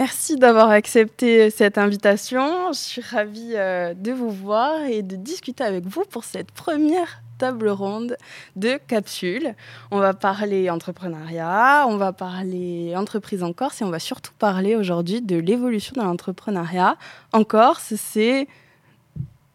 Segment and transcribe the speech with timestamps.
[0.00, 2.72] Merci d'avoir accepté cette invitation.
[2.72, 7.20] Je suis ravie euh, de vous voir et de discuter avec vous pour cette première
[7.36, 8.16] table ronde
[8.56, 9.54] de capsules.
[9.90, 14.74] On va parler entrepreneuriat, on va parler entreprise en Corse et on va surtout parler
[14.74, 16.96] aujourd'hui de l'évolution de l'entrepreneuriat
[17.34, 17.92] en Corse.
[17.96, 18.48] C'est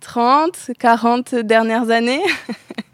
[0.02, 2.22] 30, 40 dernières années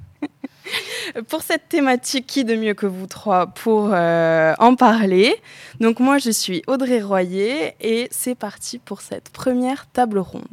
[1.27, 5.35] pour cette thématique, qui de mieux que vous trois pour euh, en parler?
[5.79, 10.43] Donc moi, je suis Audrey Royer et c'est parti pour cette première table ronde.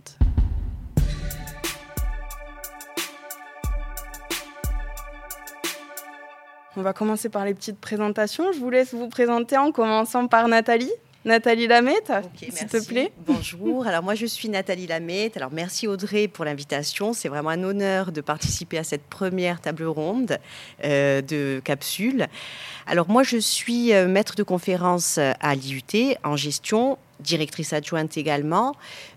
[6.76, 8.52] On va commencer par les petites présentations.
[8.52, 10.92] Je vous laisse vous présenter en commençant par Nathalie.
[11.28, 13.12] Nathalie Lamette, s'il te plaît.
[13.26, 13.86] Bonjour.
[13.86, 15.36] Alors moi je suis Nathalie Lamette.
[15.36, 17.12] Alors merci Audrey pour l'invitation.
[17.12, 20.38] C'est vraiment un honneur de participer à cette première table ronde
[20.84, 22.28] euh, de capsules.
[22.90, 28.74] Alors moi je suis euh, maître de conférence à l'IUT en gestion directrice adjointe également.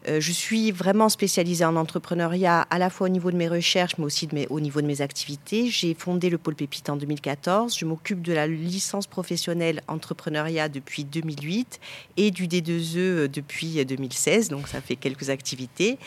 [0.07, 3.97] Euh, je suis vraiment spécialisée en entrepreneuriat à la fois au niveau de mes recherches,
[3.97, 5.69] mais aussi au niveau de mes activités.
[5.69, 7.77] J'ai fondé le pôle Pépite en 2014.
[7.77, 11.79] Je m'occupe de la licence professionnelle entrepreneuriat depuis 2008
[12.17, 14.49] et du D2E euh, depuis 2016.
[14.49, 15.97] Donc ça fait quelques activités.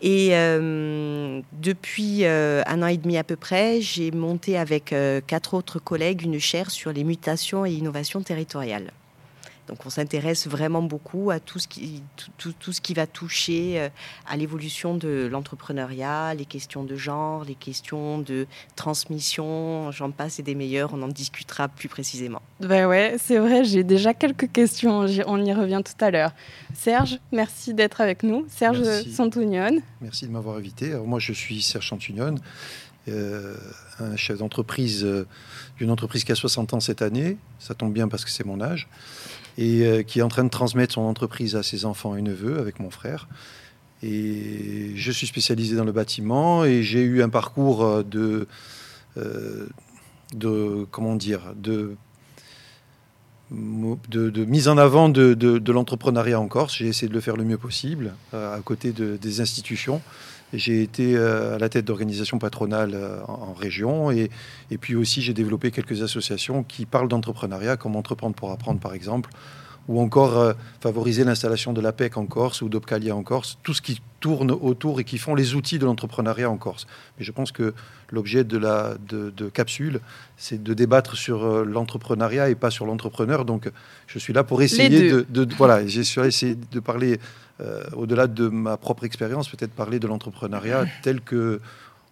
[0.00, 4.94] Et euh, depuis un an et demi à peu près, j'ai monté avec
[5.26, 8.92] quatre autres collègues une chaire sur les mutations et innovations territoriales.
[9.68, 12.02] Donc on s'intéresse vraiment beaucoup à tout ce qui,
[12.38, 13.88] tout, tout, ce qui va toucher euh,
[14.26, 18.46] à l'évolution de l'entrepreneuriat, les questions de genre, les questions de
[18.76, 22.40] transmission, j'en passe et des meilleurs, on en discutera plus précisément.
[22.60, 26.32] Ben ouais, c'est vrai, j'ai déjà quelques questions, on y revient tout à l'heure.
[26.74, 28.46] Serge, merci d'être avec nous.
[28.48, 29.82] Serge Santunion.
[30.00, 30.92] Merci de m'avoir invité.
[30.92, 32.36] Alors moi je suis Serge Santunion.
[33.08, 33.56] Euh,
[34.00, 35.26] un chef d'entreprise euh,
[35.78, 37.36] d'une entreprise qui a 60 ans cette année.
[37.58, 38.88] Ça tombe bien parce que c'est mon âge
[39.58, 42.58] et euh, qui est en train de transmettre son entreprise à ses enfants et neveux
[42.60, 43.28] avec mon frère.
[44.02, 48.46] Et je suis spécialisé dans le bâtiment et j'ai eu un parcours euh, de,
[49.16, 49.66] euh,
[50.32, 51.96] de comment dire, de,
[53.50, 56.76] de, mise en avant de, de l'entrepreneuriat en Corse.
[56.76, 60.00] J'ai essayé de le faire le mieux possible à côté des institutions.
[60.52, 62.96] J'ai été à la tête d'organisations patronales
[63.28, 64.30] en, région et,
[64.70, 68.94] et, puis aussi j'ai développé quelques associations qui parlent d'entrepreneuriat, comme Entreprendre pour apprendre par
[68.94, 69.30] exemple,
[69.88, 73.80] ou encore euh, favoriser l'installation de l'APEC en Corse ou d'Opcalia en Corse, tout ce
[73.80, 76.86] qui tourne autour et qui font les outils de l'entrepreneuriat en Corse.
[77.18, 77.72] Mais je pense que
[78.10, 80.00] l'objet de la de, capsule,
[80.36, 83.46] c'est de débattre sur euh, l'entrepreneuriat et pas sur l'entrepreneur.
[83.46, 83.70] Donc,
[84.06, 87.18] je suis là pour essayer de, voilà, j'ai essayé de parler
[87.60, 91.60] euh, au-delà de ma propre expérience, peut-être parler de l'entrepreneuriat tel que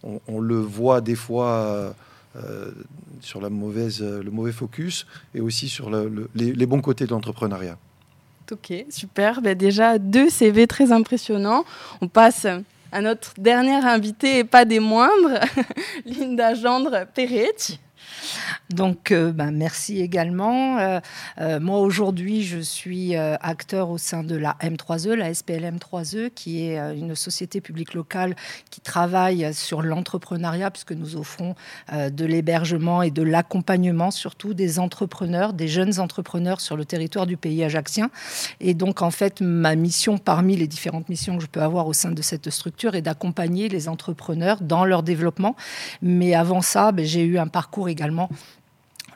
[0.02, 1.94] on, le voit des fois.
[2.36, 2.70] Euh,
[3.22, 5.90] sur la mauvaise, euh, le mauvais focus et aussi sur
[6.34, 7.78] les, bons côtés de l'entrepreneuriat.
[8.52, 9.40] Ok, super.
[9.40, 11.64] Ben déjà, deux CV très impressionnants.
[12.02, 12.46] On passe
[12.92, 15.40] à notre dernière invitée et pas des moindres,
[16.04, 17.80] Linda Gendre Peretti.
[18.70, 20.78] Donc, euh, ben, merci également.
[20.78, 21.00] Euh,
[21.40, 26.66] euh, moi, aujourd'hui, je suis acteur au sein de la M3E, la SPLM 3E, qui
[26.66, 28.34] est une société publique locale
[28.70, 31.54] qui travaille sur l'entrepreneuriat, puisque nous offrons
[31.92, 37.36] de l'hébergement et de l'accompagnement, surtout des entrepreneurs, des jeunes entrepreneurs sur le territoire du
[37.36, 38.10] pays ajaxien.
[38.60, 41.92] Et donc, en fait, ma mission, parmi les différentes missions que je peux avoir au
[41.92, 45.56] sein de cette structure, est d'accompagner les entrepreneurs dans leur développement.
[46.02, 48.28] Mais avant ça, ben, j'ai eu un parcours également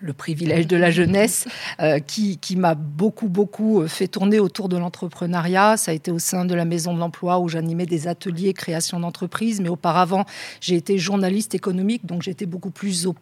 [0.00, 1.46] le privilège de la jeunesse,
[1.80, 5.76] euh, qui, m'a beaucoup, beaucoup euh, fait tourner autour de l'entrepreneuriat.
[5.76, 8.98] Ça a été au sein de la Maison de l'Emploi où j'animais des ateliers création
[9.00, 9.60] d'entreprise.
[9.60, 10.24] Mais auparavant,
[10.62, 13.14] j'ai été journaliste économique, donc j'étais beaucoup plus au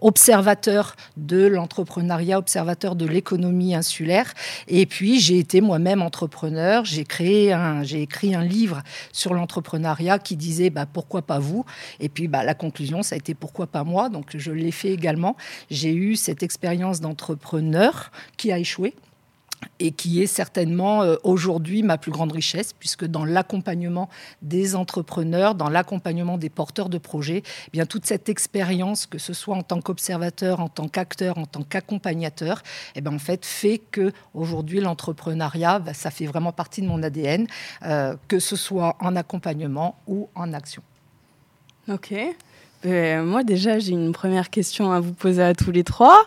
[0.00, 4.32] observateur de l'entrepreneuriat, observateur de l'économie insulaire.
[4.68, 6.84] Et puis, j'ai été moi-même entrepreneur.
[6.84, 8.82] J'ai créé un, j'ai écrit un livre
[9.12, 11.64] sur l'entrepreneuriat qui disait bah, pourquoi pas vous?
[12.00, 14.08] Et puis, bah, la conclusion, ça a été pourquoi pas moi?
[14.08, 15.36] Donc, je l'ai fait également.
[15.70, 18.94] J'ai eu cette expérience d'entrepreneur qui a échoué
[19.78, 24.08] et qui est certainement euh, aujourd'hui ma plus grande richesse, puisque dans l'accompagnement
[24.42, 29.32] des entrepreneurs, dans l'accompagnement des porteurs de projets, eh bien toute cette expérience, que ce
[29.32, 32.62] soit en tant qu'observateur, en tant qu'acteur, en tant qu'accompagnateur,
[32.94, 37.02] eh bien en fait fait que aujourd'hui l'entrepreneuriat, bah, ça fait vraiment partie de mon
[37.02, 37.46] ADN,
[37.84, 40.82] euh, que ce soit en accompagnement ou en action.
[41.88, 42.14] Ok.
[42.84, 46.26] Euh, moi déjà, j'ai une première question à vous poser à tous les trois.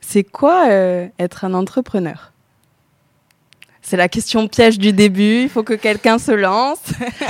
[0.00, 2.32] C'est quoi être un entrepreneur?
[3.82, 5.42] C'est la question piège du début.
[5.42, 6.82] Il faut que quelqu'un se lance.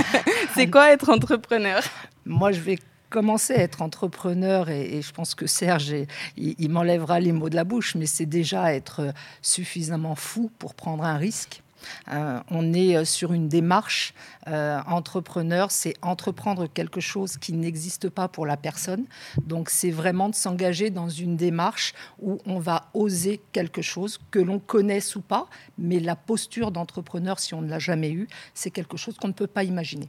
[0.55, 1.83] c'est quoi être entrepreneur?
[2.27, 5.95] Moi, je vais commencer à être entrepreneur et, je pense que Serge,
[6.37, 9.13] il, m'enlèvera les mots de la bouche, mais c'est déjà être
[9.43, 11.63] suffisamment fou pour prendre un risque.
[12.09, 14.15] On est sur une démarche
[14.47, 19.05] entrepreneur, c'est entreprendre quelque chose qui n'existe pas pour la personne.
[19.43, 24.39] Donc c'est vraiment de s'engager dans une démarche où on va oser quelque chose que
[24.39, 25.47] l'on connaisse ou pas,
[25.79, 29.33] mais la posture d'entrepreneur, si on ne l'a jamais eu, c'est quelque chose qu'on ne
[29.33, 30.09] peut pas imaginer.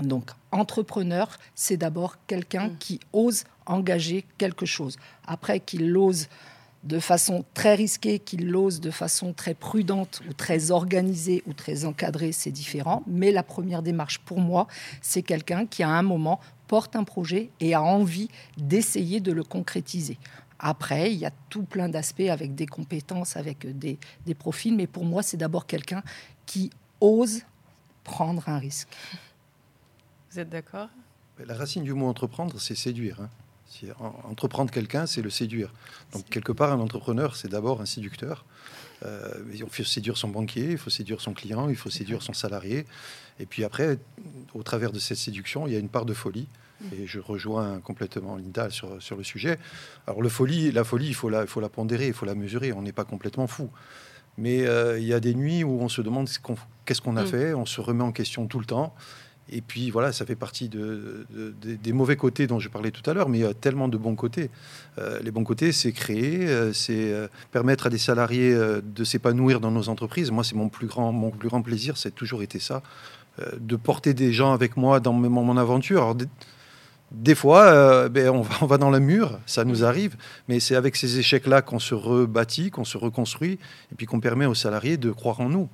[0.00, 2.78] Donc, entrepreneur, c'est d'abord quelqu'un mm.
[2.78, 4.96] qui ose engager quelque chose.
[5.26, 6.28] Après qu'il l'ose
[6.84, 11.84] de façon très risquée, qu'il l'ose de façon très prudente ou très organisée ou très
[11.84, 13.02] encadrée, c'est différent.
[13.06, 14.66] Mais la première démarche pour moi,
[15.02, 19.44] c'est quelqu'un qui à un moment porte un projet et a envie d'essayer de le
[19.44, 20.18] concrétiser.
[20.58, 24.86] Après, il y a tout plein d'aspects avec des compétences, avec des, des profils, mais
[24.86, 26.02] pour moi, c'est d'abord quelqu'un
[26.46, 27.42] qui ose
[28.04, 28.88] prendre un risque.
[30.30, 30.88] Vous êtes d'accord?
[31.38, 33.20] La racine du mot entreprendre, c'est séduire.
[33.20, 33.30] Hein.
[34.24, 35.72] Entreprendre quelqu'un, c'est le séduire.
[36.12, 38.44] Donc, quelque part, un entrepreneur, c'est d'abord un séducteur.
[39.04, 42.32] Euh, il faut séduire son banquier, il faut séduire son client, il faut séduire son
[42.32, 42.84] salarié.
[43.38, 43.98] Et puis après,
[44.54, 46.48] au travers de cette séduction, il y a une part de folie.
[46.92, 49.58] Et je rejoins complètement Linda sur, sur le sujet.
[50.06, 52.34] Alors, le folie, la folie, il faut la, il faut la pondérer, il faut la
[52.34, 52.72] mesurer.
[52.72, 53.70] On n'est pas complètement fou.
[54.38, 56.28] Mais euh, il y a des nuits où on se demande
[56.86, 57.26] qu'est-ce qu'on a mm.
[57.26, 58.94] fait, on se remet en question tout le temps.
[59.52, 61.26] Et puis voilà, ça fait partie de,
[61.62, 63.96] des mauvais côtés dont je parlais tout à l'heure, mais il y a tellement de
[63.98, 64.48] bons côtés.
[64.98, 69.60] Euh, les bons côtés, c'est créer, euh, c'est euh, permettre à des salariés de s'épanouir
[69.60, 70.30] dans nos entreprises.
[70.30, 72.82] Moi, c'est mon plus grand, mon plus grand plaisir, c'est toujours été ça,
[73.58, 76.14] de porter des gens avec moi dans mon, mon aventure.
[77.10, 80.16] des, fois, ben, on, va, on, va, dans le mur, ça nous arrive,
[80.48, 83.58] mais c'est avec ces échecs-là qu'on se rebâtit, qu'on se reconstruit,
[83.90, 85.68] et puis qu'on permet aux salariés de croire en nous.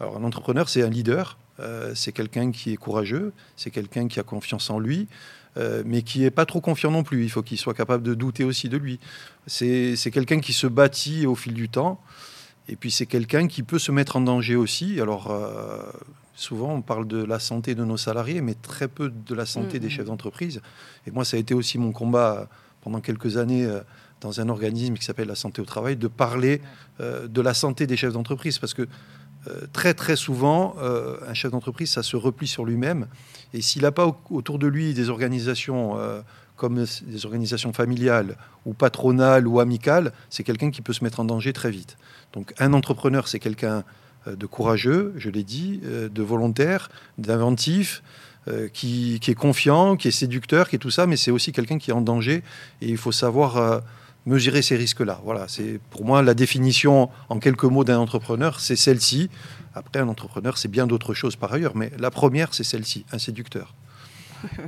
[0.00, 4.20] Alors, un entrepreneur, c'est un leader, euh, c'est quelqu'un qui est courageux, c'est quelqu'un qui
[4.20, 5.08] a confiance en lui,
[5.56, 7.24] euh, mais qui n'est pas trop confiant non plus.
[7.24, 8.98] Il faut qu'il soit capable de douter aussi de lui.
[9.46, 12.00] C'est quelqu'un qui se bâtit au fil du temps,
[12.68, 15.00] et puis c'est quelqu'un qui peut se mettre en danger aussi.
[15.00, 15.82] Alors, euh,
[16.34, 19.78] souvent, on parle de la santé de nos salariés, mais très peu de la santé
[19.78, 20.62] des mm, chefs d'entreprise.
[21.06, 22.48] Et moi, ça a été aussi mon combat
[22.80, 23.68] pendant quelques années
[24.22, 26.62] dans un organisme qui s'appelle la santé au travail, de parler
[26.98, 28.88] de la santé des chefs d'entreprise, parce que
[29.72, 33.06] très très souvent, euh, un chef d'entreprise, ça se replie sur lui-même.
[33.54, 36.20] Et s'il n'a pas autour de lui des organisations euh,
[36.56, 41.24] comme des organisations familiales ou patronales ou amicales, c'est quelqu'un qui peut se mettre en
[41.24, 41.96] danger très vite.
[42.34, 43.82] Donc un entrepreneur, c'est quelqu'un
[44.26, 48.02] de courageux, je l'ai dit, de volontaire, d'inventif,
[48.74, 51.92] qui, est confiant, qui est séducteur, qui est tout ça, mais c'est aussi quelqu'un qui
[51.92, 52.42] est en danger.
[52.82, 53.82] Et il faut savoir
[54.26, 55.20] mesurer ces risques-là.
[55.24, 59.30] Voilà, c'est pour moi la définition en quelques mots d'un entrepreneur, c'est celle-ci.
[59.74, 63.18] Après, un entrepreneur, c'est bien d'autres choses par ailleurs, mais la première, c'est celle-ci, un
[63.18, 63.74] séducteur.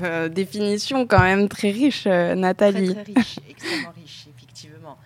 [0.03, 2.93] Euh, définition quand même très riche, euh, Nathalie.
[2.93, 4.99] Très, riche, extrêmement riche, effectivement.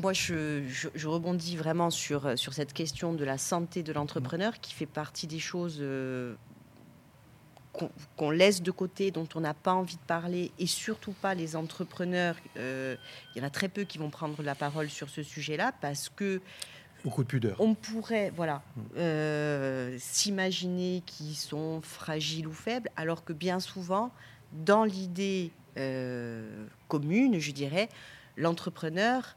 [0.00, 0.62] Moi, je,
[1.06, 5.38] rebondis vraiment sur, sur cette question de la santé de l'entrepreneur qui fait partie des
[5.38, 6.34] choses euh,
[8.16, 11.56] qu'on laisse de côté, dont on n'a pas envie de parler, et surtout pas les
[11.56, 12.36] entrepreneurs.
[12.56, 12.96] Euh,
[13.34, 16.08] il y en a très peu qui vont prendre la parole sur ce sujet-là parce
[16.08, 16.40] que
[17.04, 17.60] beaucoup de pudeur.
[17.60, 18.82] On pourrait, voilà, mm.
[18.96, 24.10] euh, s'imaginer qu'ils sont fragiles ou faibles, alors que bien souvent,
[24.52, 27.88] dans l'idée euh, commune, je dirais,
[28.36, 29.36] l'entrepreneur,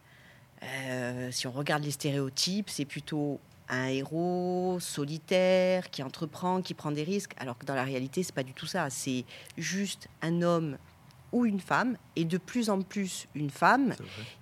[1.32, 3.40] si on regarde les stéréotypes, c'est plutôt
[3.70, 8.34] un héros solitaire qui entreprend, qui prend des risques, alors que dans la réalité, c'est
[8.34, 8.90] pas du tout ça.
[8.90, 9.26] C'est
[9.58, 10.78] juste un homme
[11.32, 13.94] ou une femme, et de plus en plus une femme,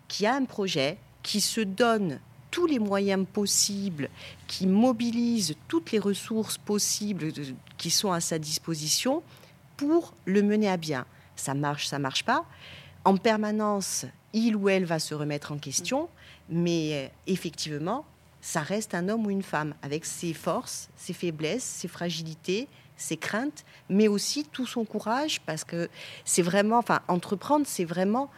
[0.08, 4.10] qui a un projet, qui se donne tous les moyens possibles,
[4.48, 7.34] qui mobilise toutes les ressources possibles
[7.78, 9.22] qui sont à sa disposition
[9.76, 11.06] pour le mener à bien.
[11.36, 12.46] Ça marche, ça marche pas.
[13.04, 16.10] En permanence, il ou elle va se remettre en question,
[16.50, 18.06] mais euh, effectivement,
[18.48, 23.18] ça reste un homme ou une femme avec ses forces, ses faiblesses, ses fragilités, ses
[23.18, 25.90] craintes, mais aussi tout son courage, parce que
[26.24, 28.32] c'est vraiment, enfin, entreprendre, c'est vraiment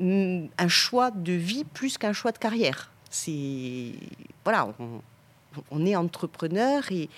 [0.00, 2.90] mm, un choix de vie plus qu'un choix de carrière.
[3.10, 3.92] C'est
[4.42, 4.74] voilà,
[5.70, 7.10] on, est entrepreneur et,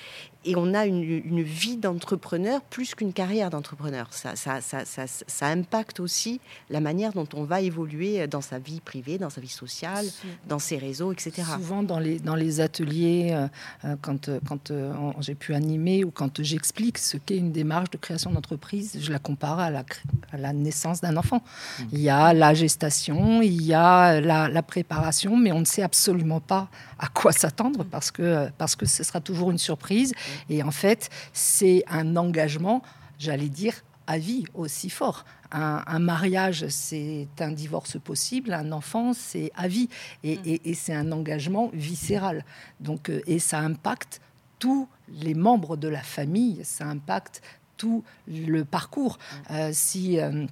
[0.48, 4.08] et on a une, vie d'entrepreneur plus qu'une carrière d'entrepreneur.
[4.10, 6.40] Ça ça, ça, ça, impacte aussi
[6.70, 10.06] la manière dont on va évoluer dans sa vie privée, dans sa vie sociale,
[10.46, 11.42] dans ses réseaux, etc.
[11.56, 13.46] Souvent dans les, dans les ateliers, euh,
[13.84, 14.72] euh, quand, euh, quand
[15.20, 19.18] j'ai pu animer ou quand j'explique ce qu'est une démarche de création d'entreprise, je la
[19.18, 19.84] compare à la,
[20.32, 21.42] à la naissance d'un enfant.
[21.78, 21.82] Mmh.
[21.92, 25.82] Il y a la gestation, il y a la, la, préparation, mais on ne sait
[25.82, 30.12] absolument pas à quoi s'attendre parce que, parce que ce sera toujours une surprise
[30.48, 32.82] et en fait, c'est un engagement,
[33.18, 33.74] j'allais dire,
[34.06, 35.24] à vie aussi fort.
[35.50, 39.88] un, mariage, c'est un divorce possible, un enfant, c'est à vie.
[40.24, 40.58] Et, mm.
[40.64, 42.44] et c'est un engagement viscéral.
[42.80, 44.20] Donc, et ça impacte
[44.58, 47.42] tous les membres de la famille, ça impacte
[47.76, 49.18] tout le parcours.
[49.18, 49.52] Mm.
[49.52, 50.46] Euh, si euh,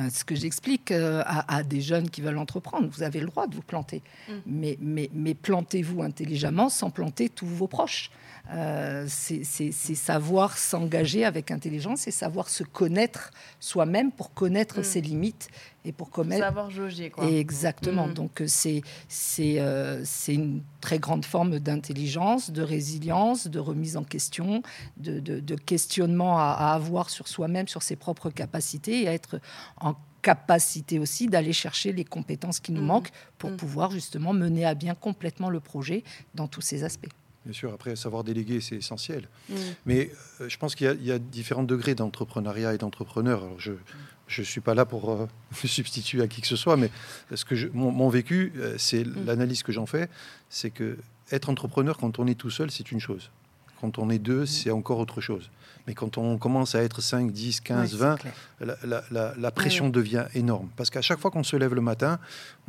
[0.00, 3.54] euh, ce que j'explique à, des jeunes qui veulent entreprendre, vous avez le droit de
[3.54, 4.32] vous planter, mm.
[4.46, 8.10] mais, mais, mais plantez-vous intelligemment sans planter tous vos proches.
[8.54, 13.30] Euh, c'est savoir s'engager avec intelligence, c'est savoir se connaître
[13.60, 14.84] soi-même pour connaître mm.
[14.84, 15.48] ses limites
[15.84, 16.44] et pour connaître.
[16.44, 17.26] Savoir jauger, quoi.
[17.26, 18.08] Exactement.
[18.08, 18.14] Mm.
[18.14, 18.82] Donc, euh, c'est
[19.40, 24.62] euh, c'est une très grande forme d'intelligence, de résilience, de remise en question,
[24.98, 29.40] de, de, questionnement à, à, avoir sur soi-même, sur ses propres capacités et à être
[29.80, 32.86] en capacité aussi d'aller chercher les compétences qui nous mm.
[32.86, 36.04] manquent pour pouvoir justement mener à bien complètement le projet
[36.34, 37.08] dans tous ses aspects.
[37.44, 39.28] Bien sûr, après, savoir déléguer, c'est essentiel.
[39.48, 39.54] Mm.
[39.86, 43.42] Mais euh, je pense qu'il y, a différents degrés d'entrepreneuriat et d'entrepreneur.
[43.42, 43.72] Alors, je
[44.38, 45.26] ne suis pas là pour euh,
[45.62, 46.90] me substituer à qui que ce soit, mais
[47.34, 49.26] ce que je, mon, vécu, euh, c'est mm.
[49.26, 50.08] l'analyse que j'en fais,
[50.50, 50.98] c'est que
[51.32, 53.30] être entrepreneur quand on est tout seul, c'est une chose.
[53.80, 54.46] Quand on est deux, mm.
[54.46, 55.50] c'est encore autre chose.
[55.86, 58.18] Mais quand on commence à être 5, 10, 15, 20,
[58.60, 60.68] la, pression devient énorme.
[60.76, 62.18] Parce qu'à chaque fois qu'on se lève le matin,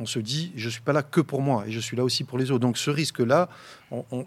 [0.00, 2.04] on se dit, je ne suis pas là que pour moi, et je suis là
[2.04, 2.60] aussi pour les autres.
[2.60, 3.48] Donc ce risque-là,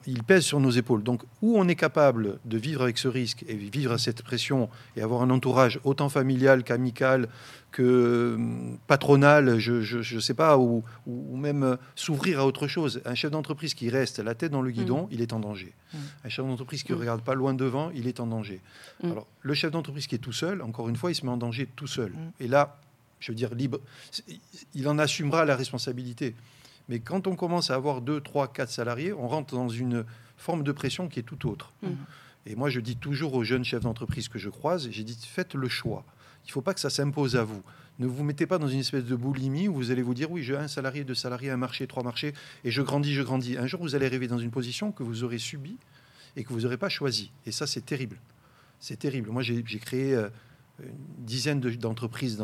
[0.06, 1.03] il pèse sur nos épaules.
[1.03, 5.01] Donc où on est capable de vivre avec ce risque et vivre cette pression et
[5.01, 7.27] avoir un entourage autant familial qu'amical,
[7.72, 13.01] que hum, patronal, je ne sais pas, ou, même s'ouvrir à autre chose.
[13.06, 15.10] Un chef d'entreprise qui reste la tête dans le guidon, mmh.
[15.12, 15.74] il est en danger.
[15.94, 15.98] Mmh.
[16.25, 17.01] Un chef d'entreprise qui ne mmh.
[17.01, 18.62] regarde pas loin devant, il est en danger.
[19.03, 21.38] Alors, le chef d'entreprise qui est tout seul, encore une fois, il se met en
[21.38, 22.13] danger tout seul.
[22.39, 22.79] Et là,
[23.19, 23.79] je veux dire, libre,
[24.74, 26.36] il en assumera la responsabilité.
[26.89, 30.05] Mais quand on commence à avoir 2, 3, 4 salariés, on rentre dans une
[30.38, 31.72] forme de pression qui est tout autre.
[32.46, 35.53] Et moi, je dis toujours aux jeunes chefs d'entreprise que je croise, j'ai dit, faites
[35.53, 36.05] le choix.
[36.46, 37.62] Il ne faut pas que ça s'impose à vous.
[38.00, 40.43] Ne vous mettez pas dans une espèce de boulimie où vous allez vous dire oui,
[40.43, 43.57] j'ai un salarié, deux salariés, un marché, trois marchés, et je grandis, je grandis.
[43.57, 45.77] Un jour, vous allez arriver dans une position que vous aurez subie
[46.36, 47.31] et que vous n'aurez pas choisie.
[47.46, 48.17] Et ça, c'est terrible.
[48.79, 49.29] C'est terrible.
[49.31, 50.29] Moi, j'ai créé euh,
[50.81, 52.41] une dizaine d'entreprises,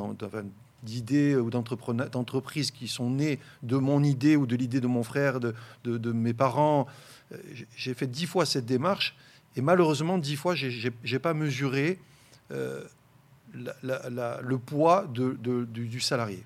[0.83, 5.39] d'idées ou d'entreprises qui sont nées de mon idée ou de l'idée de mon frère,
[5.39, 6.87] de, de, mes parents.
[7.31, 7.37] Euh,
[7.75, 9.15] j'ai fait dix fois cette démarche
[9.55, 11.99] et malheureusement, dix fois, j'ai n'ai pas mesuré
[12.51, 12.83] euh,
[13.53, 16.43] le poids de, du, salarié.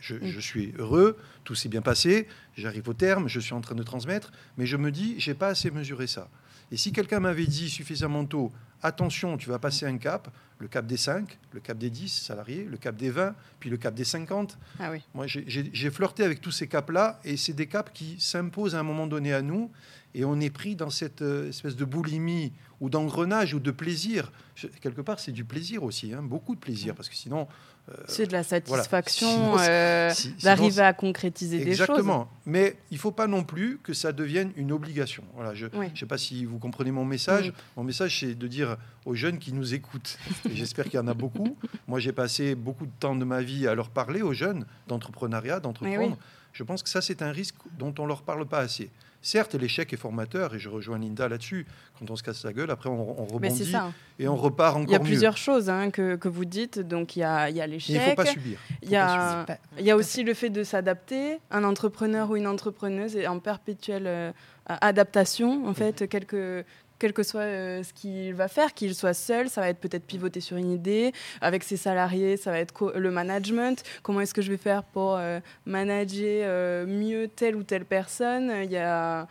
[0.00, 3.74] Je, je, suis heureux, tout s'est bien passé, j'arrive au terme, je suis en train
[3.76, 6.28] de transmettre, mais je me dis, j'ai pas assez mesuré ça.
[6.72, 8.52] Et si quelqu'un m'avait dit suffisamment tôt,
[8.82, 10.28] attention, tu vas passer un cap,
[10.58, 13.76] le cap des 5, le cap des 10 salariés, le cap des 20, puis le
[13.76, 14.58] cap des 50.
[14.78, 15.02] Ah oui.
[15.14, 18.84] Moi, j'ai flirté avec tous ces caps-là, et c'est des caps qui s'imposent à un
[18.84, 19.70] moment donné à nous,
[20.16, 24.32] et on est pris dans cette euh, espèce de boulimie ou d'engrenage ou de plaisir.
[24.80, 27.46] quelque part, c'est du plaisir aussi, hein, beaucoup de plaisir, parce que sinon...
[27.90, 30.10] Euh, c'est de la satisfaction euh,
[30.42, 31.80] d'arriver à concrétiser des choses.
[31.82, 32.28] Exactement.
[32.46, 35.22] Mais il ne faut pas non plus que ça devienne une obligation.
[35.34, 37.52] Voilà, je ne sais pas si vous comprenez mon message.
[37.76, 40.18] Mon message, c'est de dire aux jeunes qui nous écoutent,
[40.50, 41.58] j'espère qu'il y en a beaucoup.
[41.86, 45.60] Moi, j'ai passé beaucoup de temps de ma vie à leur parler aux jeunes d'entrepreneuriat,
[45.60, 46.16] d'entreprendre.
[46.54, 48.90] Je pense que ça, c'est un risque dont on ne leur parle pas assez.
[49.22, 51.66] Certes, l'échec est formateur, et je rejoins Linda là-dessus.
[51.98, 53.72] Quand on se casse la gueule, après, on, rebondit
[54.18, 54.88] et on repart encore mieux.
[54.88, 56.78] Il y a plusieurs choses hein, que, que, vous dites.
[56.78, 57.96] Donc, il y a, il y a l'échec.
[57.96, 58.58] Il ne faut pas subir.
[58.82, 59.44] Il y, a,
[59.78, 61.38] il y a aussi le fait de s'adapter.
[61.50, 64.32] Un entrepreneur ou une entrepreneuse est en perpétuelle euh,
[64.68, 66.64] adaptation, en fait, quelques
[66.98, 70.06] quel que soit euh, ce qu'il va faire, qu'il soit seul, ça va être peut-être
[70.06, 71.12] pivoter sur une idée.
[71.40, 73.82] Avec ses salariés, ça va être le management.
[74.02, 78.52] Comment est-ce que je vais faire pour euh, manager euh, mieux telle ou telle personne?
[78.64, 79.26] Il y a,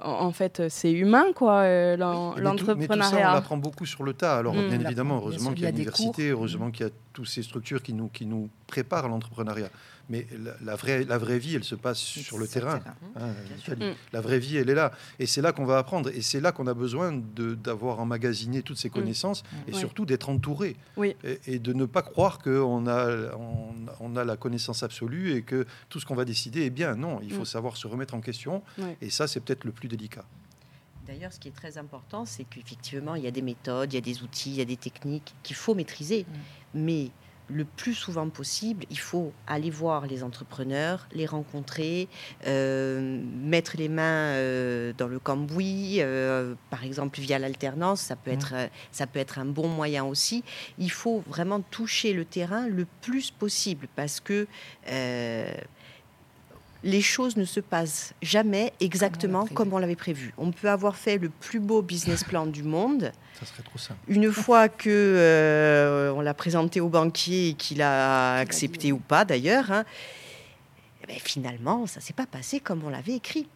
[0.00, 2.74] en, fait, c'est humain, quoi, l'entrepreneuriat.
[2.76, 4.38] Mais, tout ça, on apprend beaucoup sur le tas.
[4.38, 4.68] Alors, mm.
[4.68, 7.92] bien évidemment, heureusement qu'il y a l'université, heureusement qu'il y a toutes ces structures qui
[7.92, 9.70] nous, qui nous préparent à l'entrepreneuriat.
[10.08, 10.26] Mais
[10.62, 12.80] la, vraie, la vraie vie, elle se passe sur le terrain.
[13.16, 13.34] Hein,
[13.68, 13.92] mm.
[14.12, 14.92] La vraie vie, elle est là.
[15.18, 16.10] Et c'est là qu'on va apprendre.
[16.10, 18.92] Et c'est là qu'on a besoin d'avoir emmagasiné toutes ces mm.
[18.92, 20.76] connaissances et surtout d'être entouré.
[21.46, 23.30] Et, de ne pas croire qu'on a,
[24.00, 26.96] on, a la connaissance absolue et que tout ce qu'on va décider est bien.
[26.96, 27.46] Non, il faut mm.
[27.46, 28.62] savoir se remettre en question.
[29.00, 30.24] Et ça, c'est peut-être le plus délicat.
[31.12, 33.98] D'ailleurs, ce qui est très important, c'est qu'effectivement, il y a des méthodes, il y
[33.98, 36.24] a des outils, il y a des techniques qu'il faut maîtriser.
[36.72, 37.10] Mais
[37.48, 42.08] le plus souvent possible, il faut aller voir les entrepreneurs, les rencontrer,
[42.46, 48.30] euh, mettre les mains euh, dans le cambouis, euh, par exemple via l'alternance, ça peut
[48.30, 48.34] mmh.
[48.34, 48.54] être
[48.90, 50.42] ça peut être un bon moyen aussi.
[50.78, 54.46] Il faut vraiment toucher le terrain le plus possible parce que
[56.84, 60.34] les choses ne se passent jamais exactement comme on l'avait prévu.
[60.36, 63.12] On peut avoir fait le plus beau business plan du monde.
[63.38, 64.00] Ça serait trop simple.
[64.08, 69.24] Une fois que euh, on l'a présenté au banquier et qu'il a accepté ou pas
[69.24, 69.84] d'ailleurs, hein,
[71.02, 73.46] eh ben, finalement, ça s'est pas passé comme on l'avait écrit.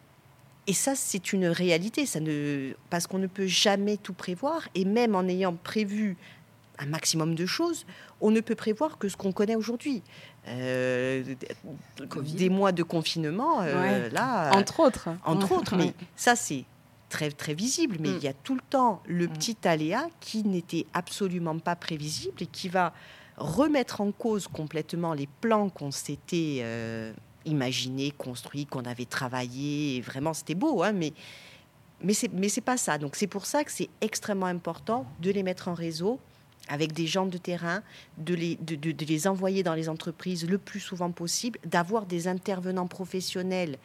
[0.67, 2.73] Et ça, c'est une réalité, ça ne...
[2.89, 6.17] parce qu'on ne peut jamais tout prévoir, et même en ayant prévu
[6.77, 7.85] un maximum de choses,
[8.19, 10.03] on ne peut prévoir que ce qu'on connaît aujourd'hui.
[10.47, 11.23] Euh,
[12.21, 16.63] des mois de confinement, euh, là, entre autres, entre autres, mais ça c'est
[17.09, 17.97] très très visible.
[17.99, 18.17] Mais mm.
[18.17, 19.33] il y a tout le temps le mm.
[19.33, 22.93] petit aléa qui n'était absolument pas prévisible et qui va
[23.35, 27.11] remettre en cause complètement les plans qu'on s'était euh,
[27.45, 30.01] imaginés, construits, qu'on avait travaillé.
[30.01, 31.13] vraiment, c'était beau, hein, mais
[32.03, 32.97] mais c'est mais c'est pas ça.
[32.97, 36.19] Donc c'est pour ça que c'est extrêmement important de les mettre en réseau
[36.67, 37.81] avec des gens de terrain,
[38.17, 43.77] de les, envoyer dans les entreprises le plus souvent possible, d'avoir des intervenants professionnels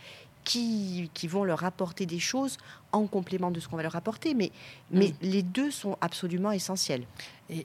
[0.44, 2.58] qui, vont leur apporter des choses
[2.92, 4.34] en complément de ce qu'on va leur apporter.
[4.34, 4.50] Mais,
[4.90, 5.14] mais mm.
[5.22, 7.04] les deux sont absolument essentiels.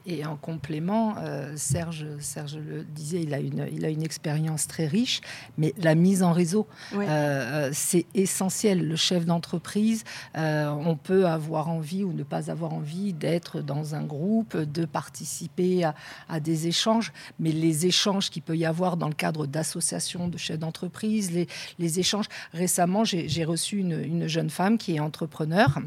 [0.06, 4.66] Et, en complément, euh, Serge, Serge le disait, il a, une, il a une expérience
[4.66, 5.20] très riche,
[5.56, 8.86] mais la mise en réseau, euh, euh, c'est essentiel.
[8.86, 10.04] Le chef d'entreprise,
[10.34, 15.84] on peut avoir envie ou ne pas avoir envie d'être dans un groupe, de participer
[16.28, 20.36] à, des échanges, mais les échanges qu'il peut y avoir dans le cadre d'associations de
[20.36, 21.46] chefs d'entreprise, les,
[21.78, 22.26] les, échanges.
[22.52, 25.80] Récemment, j'ai reçu une, une jeune femme qui est entrepreneur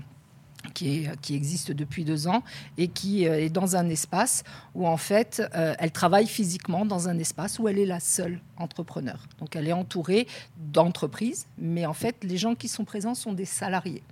[0.74, 2.44] qui, qui, existe depuis deux ans
[2.78, 4.44] et qui euh, est dans un espace
[4.76, 8.42] où en fait euh, elle travaille physiquement dans un espace où elle est la seule
[8.58, 9.26] entrepreneur.
[9.40, 13.46] Donc elle est entourée d'entreprises, mais en fait les gens qui sont présents sont des
[13.46, 14.04] salariés.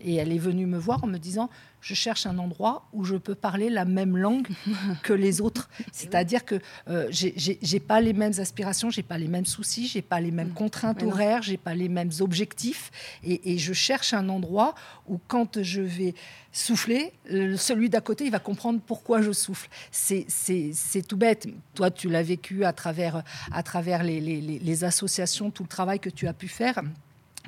[0.00, 3.16] Et elle est venue me voir en me disant je cherche un endroit où je
[3.16, 4.48] peux parler la même langue
[5.02, 5.68] que les autres.
[5.92, 10.20] C'est-à-dire que euh, j'ai pas les mêmes aspirations, j'ai pas les mêmes soucis, j'ai pas
[10.20, 10.54] les mêmes mm.
[10.54, 12.90] contraintes horaires, j'ai pas les mêmes objectifs,
[13.24, 14.74] et, et, je cherche un endroit
[15.06, 16.14] où quand je vais
[16.52, 17.12] souffler,
[17.56, 19.68] celui d'à côté, il va comprendre pourquoi je souffle.
[19.90, 21.46] C'est tout bête.
[21.74, 26.00] Toi, tu l'as vécu à travers, à travers les, les, les associations, tout le travail
[26.00, 26.82] que tu as pu faire.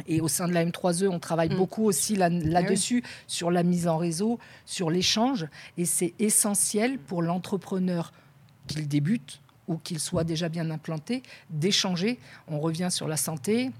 [0.07, 1.57] Et au sein de la M3E, on travaille mm.
[1.57, 5.47] beaucoup aussi là-dessus, sur la mise en réseau, sur l'échange.
[5.77, 8.13] Et c'est essentiel pour l'entrepreneur
[8.67, 12.19] qu'il débute ou qu'il soit déjà bien implanté, d'échanger.
[12.49, 13.71] On revient sur la santé,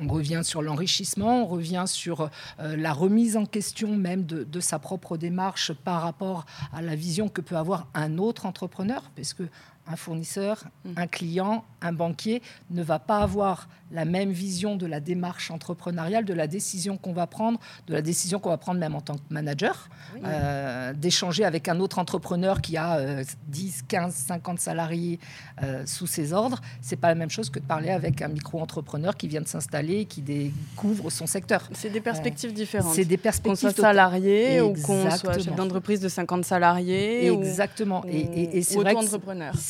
[0.00, 4.60] on revient sur l'enrichissement, on revient sur euh, la remise en question même de, de,
[4.60, 9.34] sa propre démarche par rapport à la vision que peut avoir un autre entrepreneur, parce
[9.34, 9.44] que
[9.86, 10.92] un fournisseur, mm.
[10.96, 16.24] un client, un banquier ne va pas avoir la même vision de la démarche entrepreneuriale,
[16.24, 19.16] de la décision qu'on va prendre, de la décision qu'on va prendre même en tant
[19.16, 19.90] que manager,
[20.24, 25.18] euh, d'échanger avec un autre entrepreneur qui a 10, 15, 50 salariés
[25.62, 26.60] euh, sous ses ordres.
[26.80, 30.06] C'est pas la même chose que de parler avec un micro-entrepreneur qui vient de s'installer,
[30.06, 31.68] qui découvre son secteur.
[31.72, 32.94] C'est des perspectives différentes.
[32.94, 33.42] C'est des perspectives.
[33.42, 37.30] Qu'on soit salarié ou qu'on soit chef d'entreprise de 50 salariés.
[37.30, 38.04] Exactement.
[38.08, 38.94] et, et, et c'est vrai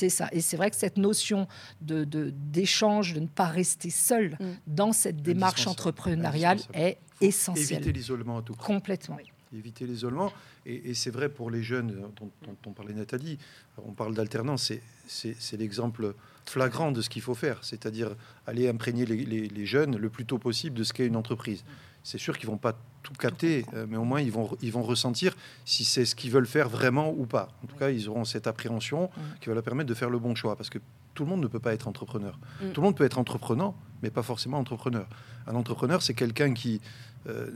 [0.02, 0.28] c'est ça.
[0.32, 1.46] Et c'est vrai que cette notion
[1.80, 4.46] de, d'échange, de, ne pas rester seul mm.
[4.66, 7.78] dans cette démarche entrepreneuriale est essentielle.
[7.78, 8.66] Éviter l'isolement à tout prix.
[8.66, 9.16] Complètement.
[9.56, 10.32] Éviter l'isolement.
[10.66, 12.30] Et, c'est vrai pour les jeunes dont,
[12.66, 13.38] on parlait Nathalie,
[13.78, 14.72] on parle d'alternance,
[15.06, 16.14] c'est, l'exemple
[16.46, 20.38] flagrant de ce qu'il faut faire, c'est-à-dire aller imprégner les, les, jeunes le plus tôt
[20.38, 21.64] possible de ce qu'est une entreprise
[22.02, 24.82] c'est sûr qu'ils vont pas tout capter, euh, mais au moins ils vont, ils vont
[24.82, 25.34] ressentir
[25.64, 27.48] si c'est ce qu'ils veulent faire vraiment ou pas.
[27.64, 29.10] En tout cas, ils auront cette appréhension
[29.40, 30.78] qui va leur permettre de faire le bon choix, parce que
[31.14, 32.38] tout le monde ne peut pas être entrepreneur.
[32.60, 32.70] Mm.
[32.70, 35.06] Tout le monde peut être entreprenant, mais pas forcément entrepreneur.
[35.46, 36.80] Un entrepreneur, c'est quelqu'un qui
[37.28, 37.50] euh,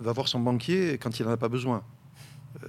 [0.00, 1.82] va voir son banquier quand il n'en a pas besoin.
[2.64, 2.68] Euh,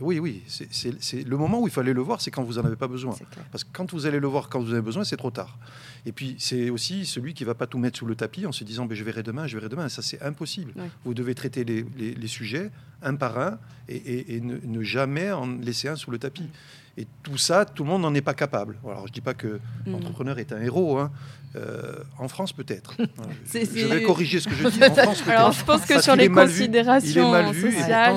[0.00, 2.76] oui, oui, c'est le moment où il fallait le voir, c'est quand vous n'en avez
[2.76, 3.14] pas besoin.
[3.52, 5.56] Parce que quand vous allez le voir quand vous avez besoin, c'est trop tard.
[6.04, 8.64] Et puis, c'est aussi celui qui va pas tout mettre sous le tapis en se
[8.64, 9.88] disant ben, je verrai demain, je verrai demain.
[9.88, 10.72] Ça, c'est impossible.
[11.04, 12.70] Vous devez traiter les, sujets
[13.02, 16.48] un par un et, ne, jamais en laisser un sous le tapis.
[16.96, 18.76] Et tout ça, tout le monde n'en est pas capable.
[18.84, 19.92] Alors, je dis pas que mm.
[19.92, 20.98] l'entrepreneur est un héros.
[20.98, 21.10] Hein.
[21.56, 22.94] Euh, en France, peut-être.
[23.52, 24.80] je vais corriger ce que je dis.
[24.90, 28.16] En France, Alors, je pense que sur les considérations sociales,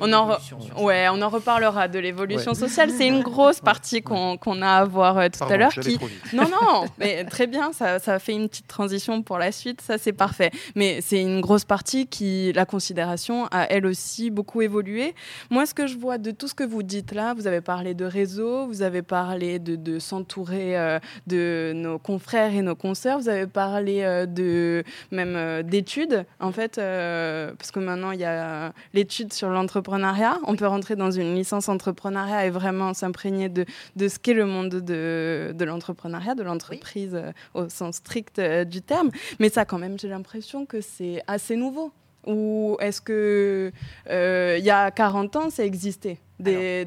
[0.00, 0.38] on en,
[0.78, 2.90] ouais, on en reparlera de l'évolution sociale.
[2.90, 5.72] C'est une grosse partie qu'on a à voir euh, tout à l'heure.
[5.72, 5.98] Qui...
[6.32, 7.72] Non, non, mais très bien.
[7.72, 9.80] Ça, ça fait une petite transition pour la suite.
[9.80, 10.50] Ça, c'est parfait.
[10.76, 15.14] Mais c'est une grosse partie qui la considère fédération a elle aussi beaucoup évolué.
[15.48, 17.94] Moi, ce que je vois de tout ce que vous dites là, vous avez parlé
[17.94, 23.28] de réseau, vous avez parlé de, s'entourer euh, de nos confrères et nos consoeurs, vous
[23.28, 29.32] avez parlé euh, de même d'études, en fait, parce que maintenant il y a l'étude
[29.32, 30.38] sur l'entrepreneuriat.
[30.46, 33.64] On peut rentrer dans une licence entrepreneuriat et vraiment s'imprégner de,
[33.96, 37.20] de ce qu'est le monde de, de l'entrepreneuriat, de l'entreprise
[37.54, 39.10] au sens strict du terme.
[39.38, 41.92] Mais ça, quand même, j'ai l'impression que c'est assez nouveau.
[42.26, 43.72] Ou est-ce que
[44.10, 46.18] euh, il y a 40 ans, ça existait?
[46.38, 46.86] Des...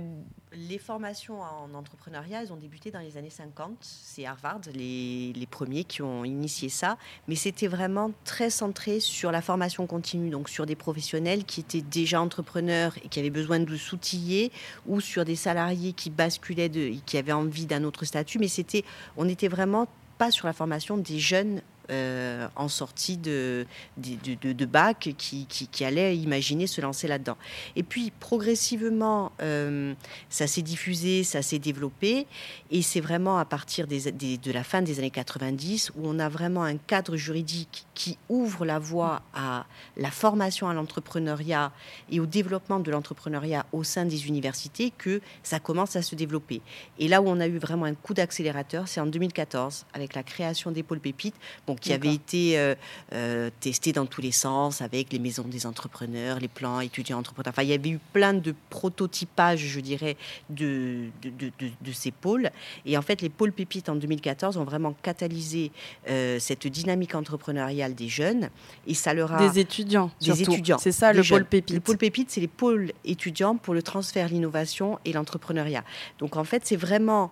[0.56, 3.78] les formations en entrepreneuriat, elles ont débuté dans les années 50.
[3.82, 6.98] C'est Harvard, les, premiers qui ont initié ça.
[7.28, 11.82] Mais c'était vraiment très centré sur la formation continue, donc sur des professionnels qui étaient
[11.82, 14.52] déjà entrepreneurs et qui avaient besoin de s'outiller,
[14.88, 18.40] ou sur des salariés qui basculaient, de, qui avaient envie d'un autre statut.
[18.40, 18.84] Mais c'était,
[19.18, 19.88] on était vraiment
[20.18, 23.66] pas sur la formation des jeunes euh, en sortie de,
[23.98, 27.38] de, bac qui, qui, allait imaginer se lancer là-dedans.
[27.76, 29.94] Et puis progressivement, euh,
[30.30, 32.26] ça s'est diffusé, ça s'est développé,
[32.72, 36.64] et c'est vraiment à partir de la fin des années 90 où on a vraiment
[36.64, 39.66] un cadre juridique qui ouvre la voie à
[39.98, 41.72] la formation à l'entrepreneuriat
[42.10, 46.62] et au développement de l'entrepreneuriat au sein des universités que ça commence à se développer.
[46.98, 50.24] Et là où on a eu vraiment un coup d'accélérateur, c'est en 2014 avec la
[50.24, 51.36] création des pôles pépites
[51.80, 52.76] qui avait été euh,
[53.14, 57.54] euh, testé dans tous les sens avec les maisons des entrepreneurs, les plans étudiants entrepreneurs.
[57.54, 60.18] Enfin, il y avait eu plein de prototypages, je dirais,
[60.50, 62.50] de, de, ces pôles.
[62.86, 65.72] Et en fait, les pôles pépites en 2014 ont vraiment catalysé
[66.10, 68.50] euh, cette dynamique entrepreneuriale des jeunes.
[68.88, 69.48] Et ça leur a...
[69.50, 70.78] Des étudiants, Des étudiants.
[70.80, 71.76] C'est ça, le pôle pépite.
[71.76, 75.84] Le pôle pépite, c'est les pôles étudiants pour le transfert, l'innovation et l'entrepreneuriat.
[76.20, 77.32] Donc, en fait, c'est vraiment